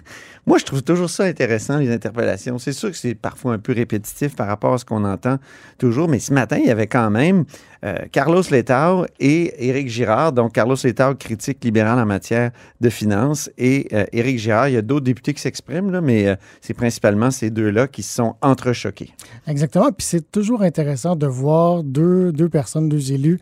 Moi, 0.48 0.60
je 0.60 0.64
trouve 0.64 0.82
toujours 0.82 1.10
ça 1.10 1.26
intéressant, 1.26 1.78
les 1.78 1.92
interpellations. 1.92 2.58
C'est 2.58 2.72
sûr 2.72 2.90
que 2.90 2.96
c'est 2.96 3.16
parfois 3.16 3.54
un 3.54 3.60
peu 3.60 3.74
répétitif 3.74 4.34
par 4.34 4.48
rapport 4.48 4.74
à 4.74 4.78
ce 4.78 4.86
qu'on 4.86 5.04
entend 5.04 5.40
toujours, 5.78 6.08
mais 6.08 6.20
ce 6.20 6.34
matin, 6.34 6.58
il 6.58 6.68
y 6.68 6.72
avait 6.72 6.88
quand 6.88 7.10
même 7.12 7.44
euh, 7.84 7.96
Carlos 8.12 8.42
Letao 8.50 9.06
et 9.20 9.68
Éric 9.70 9.90
Girard. 9.90 10.32
Donc, 10.34 10.54
Carlos 10.54 10.76
Letao, 10.84 11.16
critique 11.16 11.64
libéral 11.64 12.00
en 12.00 12.06
matière 12.06 12.52
de 12.82 12.90
finances, 12.90 13.50
et 13.58 13.88
euh, 13.94 14.06
Éric 14.12 14.40
Girard, 14.40 14.70
il 14.70 14.76
y 14.76 14.78
a 14.78 14.82
d'autres 14.82 15.06
députés 15.06 15.34
qui 15.34 15.42
s'expriment, 15.42 16.00
mais 16.00 16.28
euh, 16.28 16.36
c'est 16.62 16.74
principalement 16.74 17.30
ces 17.30 17.50
deux-là 17.50 17.88
qui 17.88 18.04
se 18.04 18.16
sont 18.16 18.36
entrechoqués. 18.42 19.14
Exactement. 19.48 19.92
Puis 19.92 20.08
c'est 20.08 20.32
toujours 20.32 20.62
intéressant 20.62 21.16
de 21.16 21.28
voir 21.28 21.84
deux, 21.84 22.32
deux 22.32 22.50
personnes, 22.50 22.69
deux 22.82 23.12
élus 23.12 23.40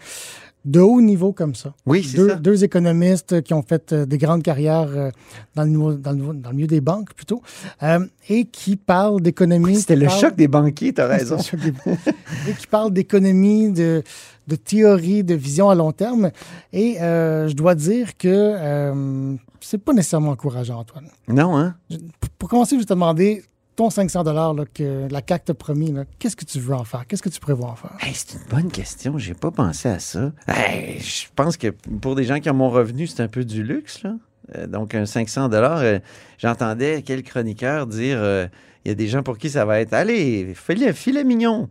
de 0.66 0.82
haut 0.82 1.00
niveau 1.00 1.32
comme 1.32 1.56
ça. 1.56 1.74
Oui, 1.86 2.04
c'est 2.04 2.18
deux, 2.18 2.30
ça. 2.30 2.36
deux 2.36 2.64
économistes 2.66 3.42
qui 3.42 3.54
ont 3.54 3.62
fait 3.62 3.94
euh, 3.94 4.06
des 4.06 4.18
grandes 4.18 4.44
carrières 4.44 4.90
euh, 4.90 5.12
dans, 5.56 5.64
le, 5.64 5.96
dans, 5.96 6.12
le, 6.12 6.18
niveau- 6.18 6.34
dans 6.34 6.50
le 6.50 6.56
milieu 6.56 6.68
des 6.68 6.82
banques 6.82 7.14
plutôt, 7.14 7.42
euh, 7.84 8.06
et 8.28 8.44
qui 8.46 8.76
parlent 8.76 9.22
d'économie. 9.22 9.78
C'était 9.78 9.96
le 9.96 10.08
parlent- 10.08 10.20
choc 10.20 10.36
des 10.36 10.50
banquiers, 10.50 10.94
tu 10.94 11.00
as 11.00 11.08
raison. 11.08 11.38
Des- 11.54 11.70
et 12.50 12.54
qui 12.58 12.68
parlent 12.68 12.92
d'économie, 12.92 13.72
de, 13.72 14.04
de 14.50 14.56
théorie, 14.58 15.24
de 15.24 15.36
vision 15.36 15.70
à 15.70 15.76
long 15.76 15.94
terme. 15.94 16.32
Et 16.74 17.00
euh, 17.02 17.48
je 17.48 17.54
dois 17.54 17.76
dire 17.76 18.18
que 18.18 18.28
euh, 18.28 19.36
c'est 19.62 19.78
pas 19.78 19.94
nécessairement 19.94 20.32
encourageant, 20.32 20.80
Antoine. 20.80 21.08
Non, 21.30 21.56
hein? 21.58 21.76
Pour, 22.20 22.30
pour 22.40 22.50
commencer, 22.50 22.76
je 22.76 22.80
vais 22.82 22.86
te 22.86 22.94
demander 22.94 23.44
ton 23.78 23.90
500 23.92 24.24
là, 24.24 24.54
que 24.74 25.08
la 25.10 25.22
CAQ 25.26 25.46
t'a 25.46 25.54
promis. 25.54 25.94
Qu'est-ce 26.20 26.36
que 26.36 26.44
tu 26.44 26.60
veux 26.60 26.74
en 26.74 26.84
faire? 26.84 27.06
Qu'est-ce 27.08 27.22
que 27.22 27.30
tu 27.30 27.40
prévois 27.40 27.70
en 27.70 27.76
faire? 27.76 27.96
C'est 28.14 28.34
une 28.34 28.50
bonne 28.50 28.72
question. 28.72 29.18
J'ai 29.18 29.36
pas 29.36 29.52
pensé 29.52 29.88
à 29.88 30.00
ça. 30.00 30.32
Hey, 30.48 31.00
je 31.00 31.28
pense 31.36 31.56
que 31.58 31.68
pour 32.02 32.16
des 32.16 32.24
gens 32.24 32.40
qui 32.40 32.50
ont 32.50 32.56
mon 32.56 32.70
revenu, 32.70 33.06
c'est 33.06 33.22
un 33.22 33.28
peu 33.28 33.46
du 33.46 33.64
luxe. 33.64 34.04
Euh, 34.56 34.66
donc, 34.66 34.96
un 34.96 35.06
500 35.06 35.50
dollars. 35.50 35.84
J'entendais 36.40 37.04
quel 37.04 37.22
chroniqueur 37.22 37.86
dire 37.86 38.18
euh, 38.20 38.48
il 38.84 38.90
y 38.90 38.92
a 38.92 38.96
des 38.96 39.08
gens 39.08 39.22
pour 39.22 39.38
qui 39.38 39.50
ça 39.50 39.64
va 39.64 39.80
être 39.80 39.94
allez, 39.94 40.54
fais-le 40.56 40.92
filet 40.94 41.24
mignon. 41.24 41.70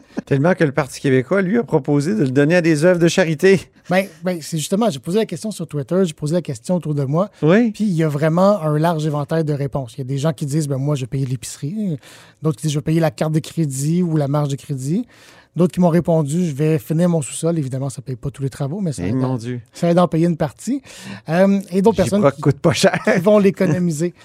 Tellement 0.26 0.54
que 0.54 0.64
le 0.64 0.72
Parti 0.72 1.00
québécois, 1.00 1.42
lui, 1.42 1.58
a 1.58 1.62
proposé 1.62 2.14
de 2.14 2.22
le 2.22 2.30
donner 2.30 2.56
à 2.56 2.60
des 2.62 2.84
œuvres 2.84 2.98
de 3.00 3.08
charité. 3.08 3.60
Ben, 3.90 4.06
ben, 4.24 4.38
c'est 4.42 4.58
justement, 4.58 4.90
j'ai 4.90 4.98
posé 4.98 5.18
la 5.18 5.26
question 5.26 5.50
sur 5.50 5.66
Twitter, 5.66 6.02
j'ai 6.04 6.14
posé 6.14 6.34
la 6.34 6.42
question 6.42 6.76
autour 6.76 6.94
de 6.94 7.04
moi. 7.04 7.30
Oui. 7.42 7.70
Puis 7.72 7.84
il 7.84 7.94
y 7.94 8.02
a 8.02 8.08
vraiment 8.08 8.60
un 8.60 8.78
large 8.78 9.06
éventail 9.06 9.44
de 9.44 9.52
réponses. 9.52 9.94
Il 9.94 9.98
y 9.98 10.00
a 10.00 10.04
des 10.04 10.18
gens 10.18 10.32
qui 10.32 10.46
disent, 10.46 10.66
ben 10.68 10.78
moi, 10.78 10.94
je 10.96 11.02
vais 11.02 11.06
payer 11.06 11.26
l'épicerie. 11.26 11.96
D'autres 12.42 12.56
qui 12.56 12.62
disent, 12.66 12.72
je 12.72 12.78
vais 12.78 12.82
payer 12.84 13.00
la 13.00 13.10
carte 13.10 13.32
de 13.32 13.38
crédit 13.40 14.02
ou 14.02 14.16
la 14.16 14.26
marge 14.28 14.48
de 14.48 14.56
crédit. 14.56 15.06
D'autres 15.54 15.72
qui 15.72 15.80
m'ont 15.80 15.88
répondu, 15.88 16.44
je 16.46 16.52
vais 16.54 16.78
finir 16.78 17.08
mon 17.08 17.22
sous-sol. 17.22 17.58
Évidemment, 17.58 17.88
ça 17.88 18.02
ne 18.02 18.04
paye 18.04 18.16
pas 18.16 18.30
tous 18.30 18.42
les 18.42 18.50
travaux, 18.50 18.80
mais 18.80 18.92
ça 18.92 19.04
Eh, 19.06 19.08
aide, 19.08 19.24
en- 19.24 19.38
ça 19.72 19.88
aide 19.90 19.96
à 19.96 20.02
en 20.02 20.08
payer 20.08 20.26
une 20.26 20.36
partie. 20.36 20.82
Euh, 21.30 21.60
et 21.70 21.80
d'autres 21.80 21.96
personnes 21.96 22.22
J'y 22.28 22.34
qui, 22.36 22.42
coûte 22.42 22.58
pas 22.58 22.72
cher. 22.74 22.98
qui 23.04 23.20
vont 23.20 23.38
l'économiser. 23.38 24.12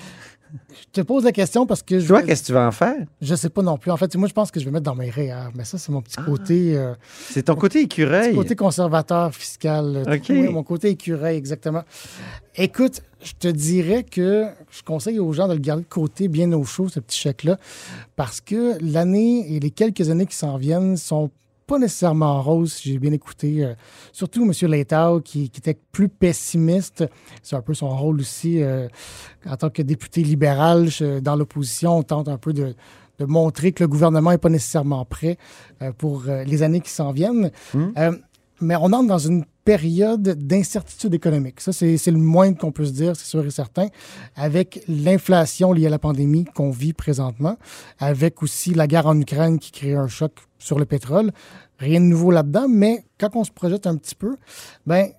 Je 0.69 0.85
te 0.91 1.01
pose 1.01 1.23
la 1.23 1.31
question 1.31 1.65
parce 1.65 1.81
que 1.83 1.99
je. 1.99 2.07
Toi, 2.07 2.21
qu'est-ce 2.23 2.41
que 2.41 2.47
tu 2.47 2.53
vas 2.53 2.67
en 2.67 2.71
faire? 2.71 2.95
Je 3.21 3.35
sais 3.35 3.49
pas 3.49 3.61
non 3.61 3.77
plus. 3.77 3.91
En 3.91 3.97
fait, 3.97 4.15
moi, 4.15 4.27
je 4.27 4.33
pense 4.33 4.51
que 4.51 4.59
je 4.59 4.65
vais 4.65 4.71
mettre 4.71 4.83
dans 4.85 4.95
mes 4.95 5.09
REER. 5.09 5.49
Mais 5.55 5.63
ça, 5.63 5.77
c'est 5.77 5.91
mon 5.91 6.01
petit 6.01 6.17
côté. 6.25 6.77
euh, 6.77 6.93
C'est 7.29 7.43
ton 7.43 7.55
côté 7.55 7.81
écureuil. 7.81 8.29
petit 8.29 8.35
côté 8.35 8.55
conservateur 8.55 9.33
fiscal. 9.33 10.03
OK. 10.07 10.25
Oui, 10.29 10.49
mon 10.49 10.63
côté 10.63 10.89
écureuil, 10.89 11.37
exactement. 11.37 11.83
Écoute, 12.55 13.01
je 13.23 13.33
te 13.39 13.47
dirais 13.47 14.03
que 14.03 14.47
je 14.71 14.81
conseille 14.83 15.19
aux 15.19 15.31
gens 15.33 15.47
de 15.47 15.53
le 15.53 15.59
garder 15.59 15.83
de 15.83 15.87
côté 15.87 16.27
bien 16.27 16.51
au 16.53 16.63
chaud, 16.65 16.89
ce 16.89 16.99
petit 16.99 17.17
chèque-là, 17.19 17.57
parce 18.15 18.41
que 18.41 18.77
l'année 18.81 19.53
et 19.55 19.59
les 19.59 19.71
quelques 19.71 20.09
années 20.09 20.25
qui 20.25 20.35
s'en 20.35 20.57
viennent 20.57 20.97
sont 20.97 21.29
pas 21.71 21.79
nécessairement 21.79 22.41
roses, 22.41 22.73
si 22.73 22.91
j'ai 22.91 22.99
bien 22.99 23.13
écouté. 23.13 23.63
euh, 23.63 23.73
surtout 24.11 24.43
M. 24.43 24.69
Leitao, 24.71 25.21
qui, 25.21 25.49
qui 25.49 25.59
était 25.59 25.77
plus 25.91 26.09
pessimiste. 26.09 27.05
C'est 27.43 27.55
un 27.55 27.61
peu 27.61 27.73
son 27.73 27.89
rôle 27.89 28.19
aussi 28.19 28.61
euh, 28.61 28.87
en 29.49 29.55
tant 29.55 29.69
que 29.69 29.81
député 29.81 30.21
libéral 30.23 30.89
je- 30.89 31.19
dans 31.19 31.35
l'opposition. 31.35 31.97
On 31.99 32.03
tente 32.03 32.27
un 32.27 32.37
peu 32.37 32.51
de, 32.53 32.75
de 33.19 33.25
montrer 33.25 33.71
que 33.71 33.83
le 33.83 33.87
gouvernement 33.87 34.31
n'est 34.31 34.37
pas 34.37 34.49
nécessairement 34.49 35.05
prêt 35.05 35.37
euh, 35.81 35.91
pour 35.97 36.23
les 36.27 36.61
années 36.63 36.81
qui 36.81 36.91
s'en 36.91 37.11
viennent. 37.11 37.51
Euh, 37.97 38.11
mais 38.59 38.75
on 38.75 38.91
entre 38.93 39.07
dans 39.07 39.17
une 39.17 39.45
période 39.63 40.23
d'incertitude 40.23 41.13
économique. 41.13 41.61
Ça, 41.61 41.71
c'est 41.71 42.05
le 42.07 42.17
moins 42.17 42.53
qu'on 42.53 42.71
peut 42.71 42.85
se 42.85 42.91
dire, 42.91 43.15
c'est 43.15 43.25
sûr 43.25 43.45
et 43.45 43.51
certain, 43.51 43.87
avec 44.35 44.83
l'inflation 44.87 45.73
liée 45.73 45.87
à 45.87 45.89
la 45.89 45.99
pandémie 45.99 46.45
qu'on 46.45 46.71
vit 46.71 46.93
présentement, 46.93 47.57
avec 47.99 48.41
aussi 48.43 48.73
la 48.73 48.87
guerre 48.87 49.07
en 49.07 49.19
Ukraine 49.19 49.59
qui 49.59 49.71
crée 49.71 49.95
un 49.95 50.07
choc 50.07 50.33
sur 50.57 50.79
le 50.79 50.85
pétrole. 50.85 51.31
Rien 51.79 51.99
de 51.99 52.05
nouveau 52.05 52.31
là-dedans, 52.31 52.67
mais 52.67 53.03
quand 53.19 53.35
on 53.35 53.43
se 53.43 53.51
projette 53.51 53.87
un 53.87 53.97
petit 53.97 54.15
peu, 54.15 54.35
ben, 54.85 55.09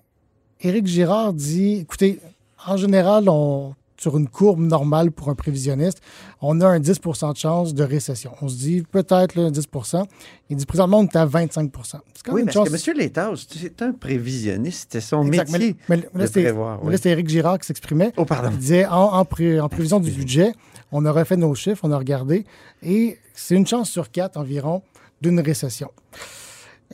Éric 0.61 0.87
Girard 0.87 1.33
dit, 1.33 1.79
écoutez, 1.81 2.19
en 2.65 2.77
général, 2.77 3.27
on, 3.27 3.75
sur 4.03 4.17
une 4.17 4.27
courbe 4.27 4.59
normale 4.59 5.11
pour 5.11 5.29
un 5.29 5.35
prévisionniste, 5.35 5.99
on 6.41 6.59
a 6.61 6.67
un 6.67 6.79
10% 6.79 7.31
de 7.33 7.37
chance 7.37 7.73
de 7.73 7.83
récession. 7.83 8.31
On 8.41 8.47
se 8.49 8.55
dit 8.57 8.83
peut-être 8.91 9.35
là, 9.35 9.49
10% 9.49 10.03
Il 10.49 10.57
dit 10.57 10.65
présentement, 10.65 10.99
on 10.99 11.05
est 11.05 11.15
à 11.15 11.25
25% 11.25 11.69
C'est 11.83 12.23
quand 12.23 12.33
Oui, 12.33 12.41
même 12.41 12.49
une 12.49 12.53
parce 12.53 12.69
chance. 12.69 12.81
que 12.83 12.91
M. 12.91 12.97
Létard, 12.97 13.33
c'est 13.37 13.81
un 13.81 13.93
prévisionniste. 13.93 14.81
C'était 14.81 15.01
son 15.01 15.25
Exact. 15.27 15.49
métier 15.51 15.75
Mais, 15.89 15.97
de 15.97 16.27
prévoir. 16.27 16.83
mais 16.83 16.91
là, 16.91 16.97
c'était 16.97 17.11
Éric 17.11 17.29
Girard 17.29 17.57
qui 17.59 17.65
s'exprimait. 17.67 18.11
Oh, 18.17 18.25
pardon. 18.25 18.49
Il 18.51 18.57
disait 18.57 18.85
en, 18.85 19.13
en 19.13 19.25
pré- 19.25 19.59
en 19.59 19.69
prévision 19.69 19.99
du 19.99 20.11
budget, 20.11 20.53
on 20.91 21.05
aurait 21.05 21.25
fait 21.25 21.37
nos 21.37 21.55
chiffres, 21.55 21.81
on 21.83 21.91
a 21.91 21.97
regardé, 21.97 22.45
et 22.83 23.17
c'est 23.33 23.55
une 23.55 23.65
chance 23.65 23.89
sur 23.89 24.11
quatre 24.11 24.37
environ 24.37 24.83
d'une 25.21 25.39
récession. 25.39 25.89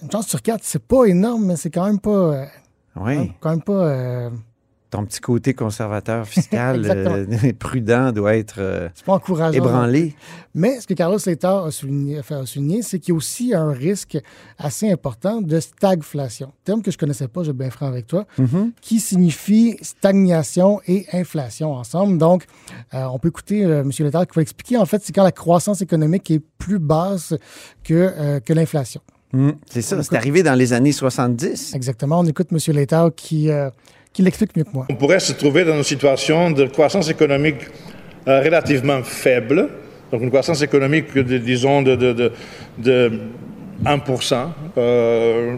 Une 0.02 0.12
chance 0.12 0.28
sur 0.28 0.42
quatre, 0.42 0.62
c'est 0.64 0.82
pas 0.86 1.06
énorme, 1.06 1.46
mais 1.46 1.56
c'est 1.58 1.72
quand 1.72 1.86
même 1.86 2.00
pas. 2.00 2.10
euh, 2.12 2.46
Oui. 2.96 3.32
quand 3.42 3.50
même 3.50 3.62
pas. 3.64 3.74
euh, 3.74 4.30
Ton 4.92 5.06
petit 5.06 5.20
côté 5.20 5.54
conservateur 5.54 6.28
fiscal 6.28 6.84
euh, 6.86 7.54
prudent 7.60 8.12
doit 8.12 8.36
être 8.36 8.56
euh, 8.58 8.90
c'est 8.96 9.06
pas 9.06 9.14
encourageant. 9.14 9.56
ébranlé. 9.58 10.16
Mais 10.56 10.80
ce 10.82 10.88
que 10.88 10.96
Carlos 10.96 11.20
Leitard 11.28 11.66
a 11.66 11.72
souligné, 11.72 12.18
enfin, 12.20 12.42
a 12.42 12.46
souligné, 12.48 12.82
c'est 12.82 12.98
qu'il 13.00 13.14
y 13.14 13.16
a 13.16 13.18
aussi 13.18 13.54
un 13.54 13.72
risque 13.72 14.18
assez 14.58 14.92
important 14.92 15.42
de 15.42 15.60
stagflation. 15.60 16.52
Terme 16.64 16.82
que 16.82 16.90
je 16.90 16.98
connaissais 16.98 17.28
pas, 17.28 17.44
je 17.44 17.52
vais 17.52 17.58
bien 17.58 17.70
franc 17.70 17.86
avec 17.86 18.08
toi, 18.08 18.26
Mhm. 18.40 18.72
qui 18.82 19.00
signifie 19.00 19.78
stagnation 19.82 20.82
et 20.88 21.06
inflation 21.14 21.74
ensemble. 21.74 22.18
Donc, 22.18 22.46
euh, 22.96 23.04
on 23.14 23.20
peut 23.20 23.28
écouter 23.28 23.62
M. 23.62 23.92
Leitard 24.00 24.26
qui 24.26 24.36
va 24.36 24.42
expliquer, 24.42 24.78
en 24.78 24.86
fait, 24.86 25.04
c'est 25.04 25.14
quand 25.14 25.24
la 25.24 25.32
croissance 25.32 25.82
économique 25.82 26.32
est 26.32 26.42
plus 26.58 26.80
basse 26.80 27.36
que, 27.84 28.40
que 28.40 28.54
l'inflation. 28.54 29.02
Mm, 29.34 29.52
C'est 29.70 29.84
ça, 29.84 30.02
c'est 30.02 30.16
arrivé 30.16 30.42
dans 30.42 30.56
les 30.56 30.74
années 30.74 30.92
70. 30.92 31.76
Exactement. 31.76 32.20
On 32.22 32.26
écoute 32.26 32.48
M. 32.52 32.58
Leitard 32.76 33.12
qui, 33.16 33.50
qui 34.14 34.22
l'explique 34.22 34.56
mieux 34.56 34.64
que 34.64 34.70
moi. 34.74 34.86
On 34.90 34.96
pourrait 34.96 35.20
se 35.20 35.34
trouver 35.34 35.64
dans 35.66 35.76
une 35.78 35.84
situation 35.84 36.52
de 36.52 36.66
croissance 36.66 37.10
économique 37.10 37.62
euh, 38.28 38.42
relativement 38.42 39.02
faible, 39.04 39.70
donc 40.12 40.22
une 40.22 40.30
croissance 40.30 40.62
économique, 40.62 41.14
de- 41.14 41.38
disons, 41.38 41.82
de, 41.82 41.96
de, 41.96 42.14
de, 42.14 42.32
de 42.80 43.12
1%, 43.86 44.36
euh, 44.78 45.56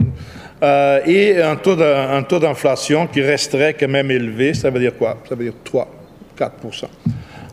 euh, 0.64 1.00
et 1.06 1.42
un 1.42 1.56
taux 1.56 1.82
un 1.82 2.22
taux 2.24 2.40
d'inflation 2.40 3.08
qui 3.08 3.22
resterait 3.22 3.74
quand 3.74 3.88
même 3.88 4.12
élevé. 4.12 4.54
Ça 4.54 4.70
veut 4.70 4.80
dire 4.80 4.96
quoi? 4.96 5.18
Ça 5.28 5.34
veut 5.36 5.46
dire 5.46 5.54
3, 5.64 5.88
4%. 6.38 6.86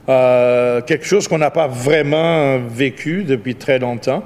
Euh, 0.09 0.81
quelque 0.83 1.05
chose 1.07 1.27
qu'on 1.29 1.39
n'a 1.39 1.51
pas 1.51 1.69
vraiment 1.69 2.59
vécu 2.59 3.25
depuis 3.25 3.55
très 3.55 3.79
longtemps. 3.79 4.23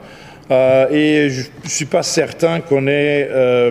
Euh, 0.51 0.89
et 0.91 1.31
je 1.31 1.43
ne 1.65 1.69
suis 1.69 1.85
pas 1.87 2.03
certain 2.03 2.61
qu'on 2.61 2.87
euh, 2.89 3.71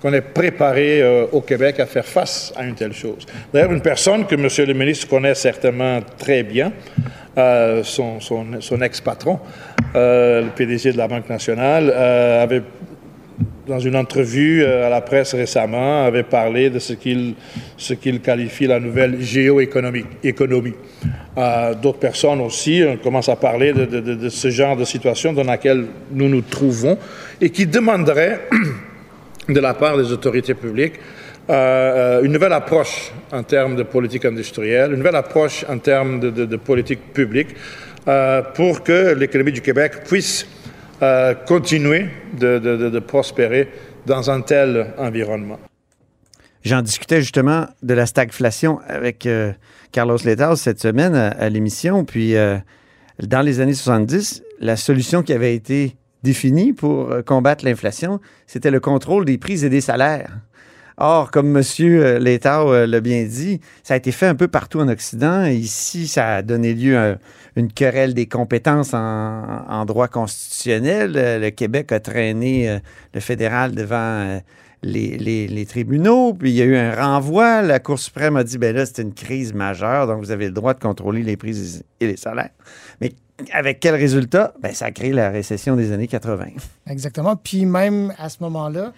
qu'on 0.00 0.12
est 0.12 0.20
préparé 0.20 1.02
euh, 1.02 1.26
au 1.32 1.40
Québec 1.40 1.80
à 1.80 1.86
faire 1.86 2.04
face 2.04 2.52
à 2.56 2.64
une 2.64 2.74
telle 2.74 2.92
chose. 2.92 3.26
D'ailleurs, 3.52 3.72
une 3.72 3.80
personne 3.80 4.26
que 4.26 4.34
M. 4.34 4.48
le 4.66 4.74
ministre 4.74 5.08
connaît 5.08 5.34
certainement 5.34 6.00
très 6.16 6.42
bien, 6.42 6.72
euh, 7.36 7.82
son, 7.82 8.80
ex-patron, 8.80 9.38
euh, 9.94 10.42
le 10.42 10.50
PDG 10.50 10.92
de 10.92 10.98
la 10.98 11.08
Banque 11.08 11.28
nationale, 11.28 11.90
avait 11.90 12.62
dans 13.66 13.78
une 13.78 13.96
entrevue 13.96 14.64
à 14.64 14.88
la 14.88 15.02
presse 15.02 15.34
récemment, 15.34 16.04
avait 16.04 16.22
parlé 16.22 16.70
de 16.70 16.78
ce 16.78 16.94
qu'il 16.94 18.20
qualifie 18.22 18.66
la 18.66 18.80
nouvelle 18.80 19.20
géoéconomie. 19.20 20.06
Économie. 20.24 20.72
D'autres 21.82 21.98
personnes 21.98 22.40
aussi 22.40 22.82
on 22.88 22.96
commence 22.96 23.28
à 23.28 23.36
parler 23.36 23.74
de 23.74 24.28
ce 24.30 24.48
genre 24.48 24.74
de 24.74 24.84
situation 24.84 25.34
dans 25.34 25.44
laquelle 25.44 25.84
nous 26.10 26.28
nous 26.28 26.40
trouvons 26.40 26.96
et 27.40 27.50
qui 27.50 27.66
demanderait 27.66 28.40
de 29.48 29.60
la 29.60 29.74
part 29.74 29.96
des 29.96 30.12
autorités 30.12 30.54
publiques 30.54 31.00
euh, 31.50 31.54
euh, 32.18 32.24
une 32.24 32.32
nouvelle 32.32 32.52
approche 32.52 33.10
en 33.32 33.42
termes 33.42 33.74
de 33.74 33.82
politique 33.82 34.26
industrielle, 34.26 34.90
une 34.90 34.98
nouvelle 34.98 35.16
approche 35.16 35.64
en 35.66 35.78
termes 35.78 36.20
de, 36.20 36.56
politique 36.56 37.14
publique 37.14 37.48
euh, 38.06 38.42
pour 38.54 38.82
que 38.82 39.14
l'économie 39.14 39.52
du 39.52 39.62
Québec 39.62 40.04
puisse 40.06 40.46
continuer 41.46 42.06
de, 42.38 42.98
prospérer 42.98 43.68
dans 44.04 44.30
un 44.30 44.40
tel 44.40 44.94
environnement. 44.98 45.58
J'en 46.64 46.82
discutais 46.82 47.20
justement 47.20 47.68
de 47.82 47.94
la 47.94 48.04
stagflation 48.04 48.80
avec 48.88 49.28
Carlos 49.92 50.18
Letao 50.24 50.56
cette 50.56 50.80
semaine 50.80 51.14
à, 51.14 51.48
l'émission. 51.48 52.04
Puis, 52.04 52.34
dans 53.22 53.42
les 53.42 53.60
années 53.60 53.74
70, 53.74 54.42
la 54.58 54.76
solution 54.76 55.22
qui 55.22 55.32
avait 55.32 55.54
été 55.54 55.94
définie 56.32 56.72
pour 56.72 57.10
euh, 57.10 57.22
combattre 57.22 57.64
l'inflation, 57.64 58.20
c'était 58.46 58.70
le 58.70 58.80
contrôle 58.80 59.24
des 59.24 59.38
prix 59.38 59.64
et 59.64 59.70
des 59.70 59.80
salaires. 59.80 60.32
Or, 61.00 61.30
comme 61.30 61.56
M. 61.56 61.62
Letao 62.18 62.72
euh, 62.72 62.86
l'a 62.86 63.00
bien 63.00 63.22
dit, 63.24 63.60
ça 63.84 63.94
a 63.94 63.96
été 63.96 64.10
fait 64.12 64.26
un 64.26 64.34
peu 64.34 64.48
partout 64.48 64.80
en 64.80 64.88
Occident. 64.88 65.44
Ici, 65.46 66.08
ça 66.08 66.36
a 66.36 66.42
donné 66.42 66.74
lieu 66.74 66.98
à 66.98 67.18
une 67.54 67.72
querelle 67.72 68.14
des 68.14 68.26
compétences 68.26 68.94
en, 68.94 69.84
droit 69.86 70.08
constitutionnel. 70.08 71.12
Euh, 71.16 71.38
Le 71.38 71.50
Québec 71.50 71.92
a 71.92 72.00
traîné 72.00 72.68
euh, 72.68 72.78
le 73.14 73.20
fédéral 73.20 73.74
devant 73.76 73.96
euh, 73.96 74.38
les, 74.82 75.16
les- 75.18 75.46
les 75.48 75.66
tribunaux, 75.66 76.34
puis 76.34 76.50
il 76.50 76.56
y 76.56 76.62
a 76.62 76.64
eu 76.64 76.76
un 76.76 76.94
renvoi. 76.94 77.62
La 77.62 77.78
Cour 77.78 77.98
suprême 77.98 78.36
a 78.36 78.42
dit, 78.42 78.58
ben 78.58 78.74
là, 78.74 78.84
c'est 78.84 79.02
une 79.02 79.14
crise 79.14 79.54
majeure, 79.54 80.06
donc 80.08 80.18
vous 80.18 80.32
avez 80.32 80.46
le 80.46 80.52
droit 80.52 80.74
de 80.74 80.80
contrôler 80.80 81.22
les 81.22 81.36
prix 81.36 81.80
et 82.00 82.06
les 82.08 82.16
salaires. 82.16 82.54
Mais 83.00 83.12
avec 83.52 83.80
quel 83.80 83.94
résultat? 83.94 84.54
Ben, 84.60 84.74
ça 84.74 84.86
a 84.86 84.90
créé 84.90 85.12
la 85.12 85.30
récession 85.30 85.76
des 85.76 85.92
années 85.92 86.08
80. 86.08 86.46
Exactement. 86.88 87.36
Puis 87.36 87.66
même 87.66 88.12
à 88.18 88.28
ce 88.28 88.38
moment-là, 88.42 88.92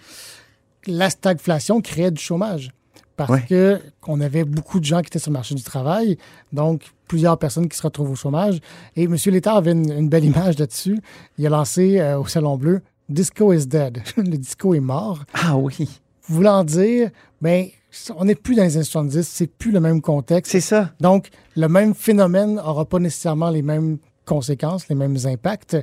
la 0.87 1.09
stagflation 1.09 1.81
créait 1.81 2.11
du 2.11 2.21
chômage. 2.21 2.71
Parce 3.17 3.29
Ouais. 3.29 3.45
que 3.47 3.79
qu'on 3.99 4.19
avait 4.21 4.45
beaucoup 4.45 4.79
de 4.79 4.85
gens 4.85 5.01
qui 5.01 5.07
étaient 5.07 5.19
sur 5.19 5.29
le 5.29 5.33
marché 5.33 5.53
du 5.53 5.61
travail, 5.63 6.17
donc 6.53 6.81
plusieurs 7.07 7.37
personnes 7.37 7.67
qui 7.69 7.77
se 7.77 7.83
retrouvent 7.83 8.09
au 8.11 8.15
chômage. 8.15 8.59
Et 8.95 9.03
M. 9.03 9.15
Létard 9.27 9.57
avait 9.57 9.73
une, 9.73 9.91
une 9.91 10.09
belle 10.09 10.25
image 10.25 10.57
là-dessus. 10.57 10.97
Il 11.37 11.45
a 11.45 11.49
lancé 11.49 11.99
euh, 11.99 12.17
au 12.19 12.25
Salon 12.25 12.57
Bleu 12.57 12.81
Disco 13.09 13.51
is 13.53 13.67
dead. 13.67 14.01
le 14.17 14.37
disco 14.37 14.73
est 14.73 14.79
mort. 14.79 15.23
Ah 15.33 15.57
oui. 15.57 15.99
Voulant 16.27 16.63
dire, 16.63 17.09
ben, 17.41 17.67
on 18.15 18.23
n'est 18.25 18.35
plus 18.35 18.55
dans 18.55 18.63
les 18.63 18.77
années 18.77 18.85
70, 18.85 19.27
c'est 19.27 19.47
plus 19.47 19.71
le 19.71 19.81
même 19.81 20.01
contexte. 20.01 20.51
C'est 20.53 20.61
ça. 20.61 20.91
Donc, 21.01 21.27
le 21.57 21.67
même 21.67 21.93
phénomène 21.93 22.55
n'aura 22.55 22.85
pas 22.85 22.99
nécessairement 22.99 23.49
les 23.49 23.61
mêmes 23.61 23.97
conséquences, 24.25 24.87
les 24.89 24.95
mêmes 24.95 25.17
impacts. 25.25 25.77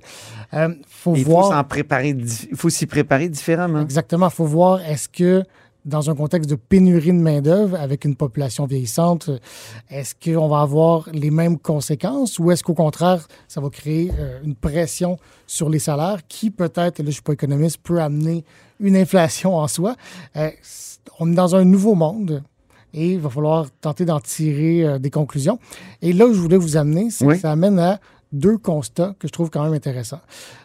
Euh, 0.55 0.69
faut 0.89 1.15
Il 1.15 1.25
voir. 1.25 1.47
faut 1.47 1.53
s'en 1.53 1.65
préparer, 1.65 2.11
il 2.11 2.57
faut 2.57 2.71
s'y 2.71 2.87
préparer 2.87 3.29
différemment. 3.29 3.81
Exactement. 3.83 4.29
Il 4.29 4.33
faut 4.35 4.45
voir 4.47 4.81
est-ce 4.83 5.09
que 5.09 5.43
dans 5.85 6.11
un 6.11 6.15
contexte 6.15 6.51
de 6.51 6.55
pénurie 6.57 7.09
de 7.13 7.19
main-d'œuvre 7.19 7.79
avec 7.81 8.05
une 8.05 8.15
population 8.15 8.67
vieillissante, 8.67 9.31
est-ce 9.91 10.15
qu'on 10.15 10.49
va 10.49 10.61
avoir 10.61 11.09
les 11.13 11.31
mêmes 11.31 11.59
conséquences 11.59 12.39
ou 12.39 12.51
est-ce 12.51 12.63
qu'au 12.63 12.75
contraire, 12.75 13.27
ça 13.47 13.61
va 13.61 13.71
créer 13.71 14.11
euh, 14.19 14.39
une 14.45 14.55
pression 14.55 15.17
sur 15.47 15.71
les 15.71 15.79
salaires 15.79 16.19
qui 16.29 16.51
peut-être, 16.51 16.99
là 16.99 17.05
je 17.05 17.07
ne 17.07 17.11
suis 17.13 17.23
pas 17.23 17.33
économiste, 17.33 17.79
peut 17.83 18.01
amener 18.01 18.45
une 18.81 18.97
inflation 18.97 19.57
en 19.57 19.67
soi? 19.69 19.97
Euh, 20.37 20.51
on 21.21 21.33
est 21.33 21.35
dans 21.35 21.57
un 21.57 21.65
nouveau 21.65 21.95
monde. 21.95 22.43
Et 22.95 23.13
il 23.13 23.19
va 23.21 23.29
falloir 23.29 23.67
tenter 23.83 24.07
d'en 24.07 24.19
tirer 24.19 24.83
euh, 24.85 24.99
des 24.99 25.11
conclusions. 25.11 25.59
Et 26.01 26.13
là 26.15 26.27
où 26.27 26.33
je 26.33 26.41
voulais 26.41 26.57
vous 26.57 26.77
amener, 26.79 27.11
c'est 27.11 27.25
Oui. 27.27 27.35
que 27.35 27.41
ça 27.43 27.53
amène 27.53 27.79
à 27.79 28.01
deux 28.33 28.59
constats 28.59 29.15
que 29.19 29.27
je 29.27 29.33
trouve 29.33 29.49
quand 29.51 29.63
même 29.63 29.73
intéressants. 29.73 30.21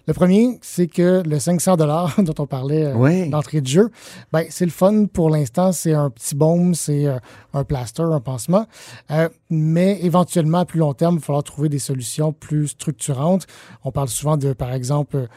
Le 0.07 0.13
premier, 0.13 0.59
c'est 0.61 0.87
que 0.87 1.23
le 1.25 1.39
500 1.39 1.77
dollars 1.77 2.15
dont 2.21 2.33
on 2.39 2.45
parlait 2.45 2.85
euh, 2.85 2.95
Oui. 2.95 3.29
d'entrée 3.29 3.61
de 3.61 3.67
jeu, 3.67 3.89
ben, 4.31 4.45
c'est 4.49 4.65
le 4.65 4.71
fun 4.71 5.05
pour 5.05 5.29
l'instant. 5.29 5.71
C'est 5.71 5.93
un 5.93 6.09
petit 6.09 6.35
baume, 6.35 6.75
c'est 6.75 7.05
euh, 7.05 7.17
un 7.53 7.63
plaster, 7.63 8.03
un 8.03 8.19
pansement. 8.19 8.65
Euh, 9.11 9.29
mais 9.49 9.99
éventuellement, 10.03 10.59
à 10.59 10.65
plus 10.65 10.79
long 10.79 10.93
terme, 10.93 11.15
il 11.15 11.19
va 11.19 11.25
falloir 11.25 11.43
trouver 11.43 11.69
des 11.69 11.79
solutions 11.79 12.33
plus 12.33 12.69
structurantes. 12.69 13.47
On 13.83 13.91
parle 13.91 14.09
souvent 14.09 14.35
de, 14.37 14.53
par 14.53 14.73
exemple, 14.73 15.27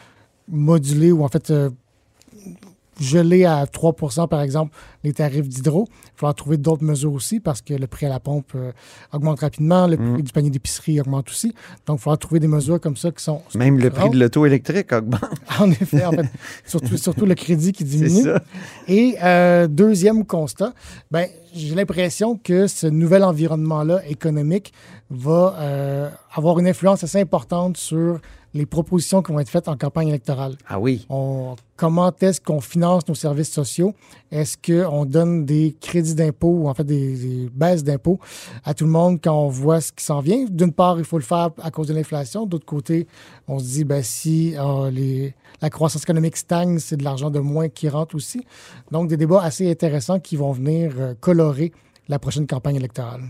moduler 0.48 1.12
ou 1.12 1.24
en 1.24 1.28
fait 1.28 1.52
geler 3.00 3.44
à 3.44 3.66
3 3.66 3.94
par 4.28 4.40
exemple, 4.40 4.76
les 5.04 5.12
tarifs 5.12 5.48
d'hydro. 5.48 5.86
Il 5.88 5.92
va 5.92 6.10
falloir 6.16 6.34
trouver 6.34 6.56
d'autres 6.56 6.84
mesures 6.84 7.12
aussi 7.12 7.40
parce 7.40 7.60
que 7.60 7.74
le 7.74 7.86
prix 7.86 8.06
à 8.06 8.08
la 8.08 8.20
pompe 8.20 8.52
euh, 8.54 8.72
augmente 9.12 9.40
rapidement, 9.40 9.86
le 9.86 9.96
prix 9.96 10.22
du 10.22 10.32
panier 10.32 10.50
d'épicerie 10.50 11.00
augmente 11.00 11.28
aussi. 11.30 11.48
Donc, 11.86 11.96
il 11.96 11.98
va 11.98 11.98
falloir 11.98 12.18
trouver 12.18 12.40
des 12.40 12.48
mesures 12.48 12.80
comme 12.80 12.96
ça 12.96 13.10
qui 13.10 13.22
sont. 13.22 13.42
Même 13.54 13.78
le 13.78 13.90
prix 13.90 14.10
de 14.10 14.18
l'auto 14.18 14.46
électrique 14.46 14.92
augmente. 14.92 15.22
En 15.58 15.70
effet, 15.70 16.04
en 16.04 16.12
fait, 16.12 16.26
surtout, 16.66 16.98
surtout 16.98 17.24
le 17.24 17.34
crédit 17.34 17.72
qui 17.72 17.84
diminue. 17.84 18.24
ça. 18.24 18.42
Et 18.88 19.16
euh, 19.22 19.66
deuxième 19.66 20.26
constat, 20.26 20.74
ben, 21.10 21.28
j'ai 21.54 21.74
l'impression 21.74 22.36
que 22.36 22.66
ce 22.66 22.86
nouvel 22.86 23.24
environnement-là 23.24 24.06
économique 24.06 24.74
va 25.08 25.54
euh, 25.58 26.10
avoir 26.34 26.58
une 26.58 26.68
influence 26.68 27.04
assez 27.04 27.20
importante 27.20 27.76
sur 27.76 28.20
les 28.56 28.66
propositions 28.66 29.22
qui 29.22 29.30
vont 29.32 29.38
être 29.38 29.48
faites 29.50 29.68
en 29.68 29.76
campagne 29.76 30.08
électorale. 30.08 30.56
Ah 30.68 30.80
oui. 30.80 31.06
On- 31.08 31.54
comment 31.76 32.10
est-ce 32.20 32.40
qu'on 32.40 32.60
finance 32.60 33.06
nos 33.06 33.14
services 33.14 33.50
sociaux? 33.52 33.94
Est-ce 34.30 34.56
qu'on 34.56 35.04
donne 35.04 35.44
des 35.44 35.76
crédits 35.80 36.14
d'impôt 36.14 36.48
ou 36.48 36.68
en 36.68 36.74
fait 36.74 36.84
des, 36.84 37.16
des 37.16 37.50
baisses 37.52 37.84
d'impôts 37.84 38.18
à 38.64 38.72
tout 38.74 38.84
le 38.84 38.90
monde 38.90 39.18
quand 39.22 39.38
on 39.38 39.48
voit 39.48 39.80
ce 39.80 39.92
qui 39.92 40.02
s'en 40.04 40.20
vient? 40.20 40.46
D'une 40.50 40.72
part, 40.72 40.98
il 40.98 41.04
faut 41.04 41.18
le 41.18 41.24
faire 41.24 41.50
à 41.62 41.70
cause 41.70 41.86
de 41.88 41.94
l'inflation. 41.94 42.46
D'autre 42.46 42.66
côté, 42.66 43.06
on 43.46 43.58
se 43.58 43.64
dit, 43.64 43.84
ben, 43.84 44.02
si 44.02 44.54
euh, 44.56 44.90
les, 44.90 45.34
la 45.60 45.70
croissance 45.70 46.02
économique 46.02 46.36
stagne, 46.36 46.78
c'est 46.78 46.96
de 46.96 47.04
l'argent 47.04 47.30
de 47.30 47.40
moins 47.40 47.68
qui 47.68 47.88
rentre 47.88 48.14
aussi. 48.16 48.42
Donc, 48.90 49.08
des 49.08 49.16
débats 49.18 49.42
assez 49.42 49.70
intéressants 49.70 50.18
qui 50.18 50.36
vont 50.36 50.52
venir 50.52 50.92
euh, 50.98 51.14
colorer 51.20 51.72
la 52.08 52.18
prochaine 52.18 52.46
campagne 52.46 52.76
électorale. 52.76 53.22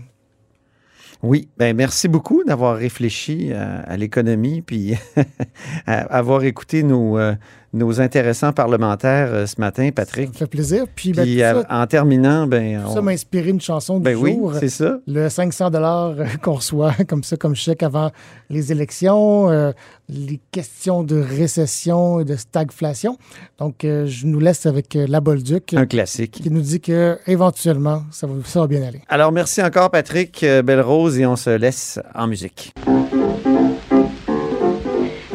Oui, 1.23 1.49
ben 1.57 1.75
merci 1.75 2.07
beaucoup 2.07 2.43
d'avoir 2.43 2.77
réfléchi 2.77 3.51
à, 3.51 3.79
à 3.79 3.97
l'économie 3.97 4.61
puis 4.61 4.93
à 5.87 6.01
avoir 6.15 6.43
écouté 6.43 6.83
nos, 6.83 7.17
euh, 7.17 7.33
nos 7.73 7.99
intéressants 8.01 8.53
parlementaires 8.53 9.29
euh, 9.31 9.45
ce 9.45 9.59
matin, 9.59 9.89
Patrick. 9.93 10.29
Ça 10.33 10.39
fait 10.39 10.47
plaisir. 10.47 10.85
Puis, 10.95 11.11
ben, 11.11 11.23
Puis 11.23 11.37
tout 11.37 11.43
à- 11.43 11.53
ça- 11.63 11.67
en 11.69 11.87
terminant, 11.87 12.47
ben 12.47 12.83
on- 12.87 12.93
ça 12.93 13.01
m'a 13.01 13.11
inspiré 13.11 13.49
une 13.49 13.61
chanson 13.61 13.97
du 13.97 14.03
Ben 14.03 14.15
oui, 14.15 14.33
jour. 14.35 14.53
c'est 14.59 14.69
ça. 14.69 14.99
Le 15.07 15.29
500 15.29 15.69
dollars 15.69 16.15
qu'on 16.41 16.53
reçoit 16.53 16.93
comme 17.07 17.23
ça, 17.23 17.35
comme 17.37 17.55
chèque 17.55 17.83
avant 17.83 18.11
les 18.49 18.71
élections, 18.71 19.49
euh, 19.49 19.71
les 20.09 20.39
questions 20.51 21.03
de 21.03 21.19
récession 21.21 22.19
et 22.21 22.25
de 22.25 22.35
stagflation. 22.37 23.17
Donc, 23.59 23.83
euh, 23.83 24.05
je 24.07 24.25
nous 24.25 24.39
laisse 24.39 24.65
avec 24.65 24.95
euh, 24.95 25.05
La 25.09 25.19
Bolduc. 25.19 25.73
Un 25.73 25.85
classique. 25.85 26.31
Qui 26.41 26.49
nous 26.49 26.61
dit 26.61 26.79
que 26.79 27.17
éventuellement, 27.27 28.03
ça 28.11 28.27
va, 28.27 28.33
ça 28.45 28.61
va 28.61 28.67
bien 28.67 28.83
aller. 28.83 29.01
Alors 29.09 29.31
merci 29.31 29.61
encore 29.61 29.91
Patrick 29.91 30.41
euh, 30.43 30.61
Belle-Rose 30.61 31.19
et 31.19 31.25
on 31.25 31.35
se 31.35 31.49
laisse 31.49 31.99
en 32.15 32.27
musique. 32.27 32.73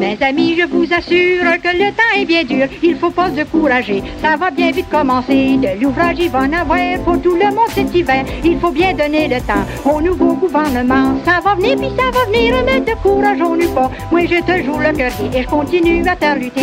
Mes 0.03 0.19
amis, 0.21 0.57
je 0.59 0.67
vous 0.67 0.93
assure 0.93 1.63
que 1.63 1.77
le 1.79 1.93
temps 1.93 2.13
est 2.17 2.25
bien 2.25 2.43
dur. 2.43 2.67
Il 2.83 2.97
faut 2.97 3.11
pas 3.11 3.29
se 3.29 3.37
décourager. 3.37 4.03
Ça 4.21 4.37
va 4.37 4.51
bien 4.51 4.73
vite 4.73 4.89
commencer. 4.91 5.57
De 5.59 5.81
l'ouvrage, 5.81 6.17
il 6.19 6.29
va 6.29 6.41
en 6.41 6.53
avoir 6.53 6.99
pour 7.05 7.23
tout 7.23 7.37
le 7.37 7.55
monde 7.55 7.69
cet 7.73 7.95
hiver. 7.95 8.25
Il 8.43 8.59
faut 8.59 8.73
bien 8.73 8.95
donner 8.95 9.29
le 9.29 9.41
temps 9.41 9.65
au 9.89 10.01
nouveau 10.01 10.35
gouvernement. 10.35 11.15
Ça 11.25 11.39
va 11.45 11.55
venir, 11.55 11.77
puis 11.77 11.91
ça 11.97 12.11
va 12.11 12.25
venir. 12.27 12.53
Ne 12.65 12.81
décourageons-nous 12.85 13.73
pas. 13.77 13.93
Moi, 14.11 14.23
te 14.23 14.65
joue 14.65 14.79
le 14.81 14.93
cœur 14.93 15.13
et 15.33 15.43
je 15.43 15.47
continue 15.47 16.05
à 16.09 16.17
te 16.17 16.37
lutter. 16.37 16.63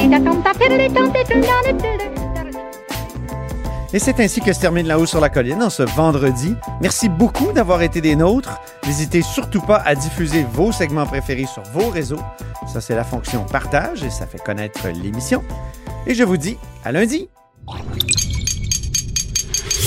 Et 3.92 3.98
c'est 3.98 4.20
ainsi 4.20 4.40
que 4.40 4.54
se 4.54 4.60
termine 4.60 4.86
La 4.86 5.00
Haut 5.00 5.08
sur 5.08 5.20
la 5.20 5.30
Colline 5.30 5.64
en 5.64 5.72
ce 5.72 5.82
vendredi. 5.82 6.54
Merci 6.80 7.10
beaucoup 7.10 7.52
d'avoir 7.52 7.82
été 7.82 8.02
des 8.02 8.16
nôtres. 8.16 8.60
N'hésitez 8.86 9.24
surtout 9.24 9.62
pas 9.62 9.78
à 9.78 9.96
diffuser 9.96 10.46
vos 10.54 10.72
segments 10.72 11.08
préférés 11.08 11.48
sur 11.48 11.64
vos 11.74 11.90
réseaux. 11.90 12.20
Ça, 12.72 12.82
c'est 12.82 12.96
la 12.96 13.04
fonction 13.04 13.46
partage 13.46 14.04
et 14.04 14.12
ça 14.12 14.28
fait 14.28 14.38
connaître 14.38 14.88
l'émission. 14.90 15.44
Et 16.06 16.14
je 16.14 16.24
vous 16.24 16.38
dis 16.38 16.58
à 16.86 16.92
lundi. 16.92 17.30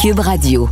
Cube 0.01 0.19
Radio. 0.19 0.69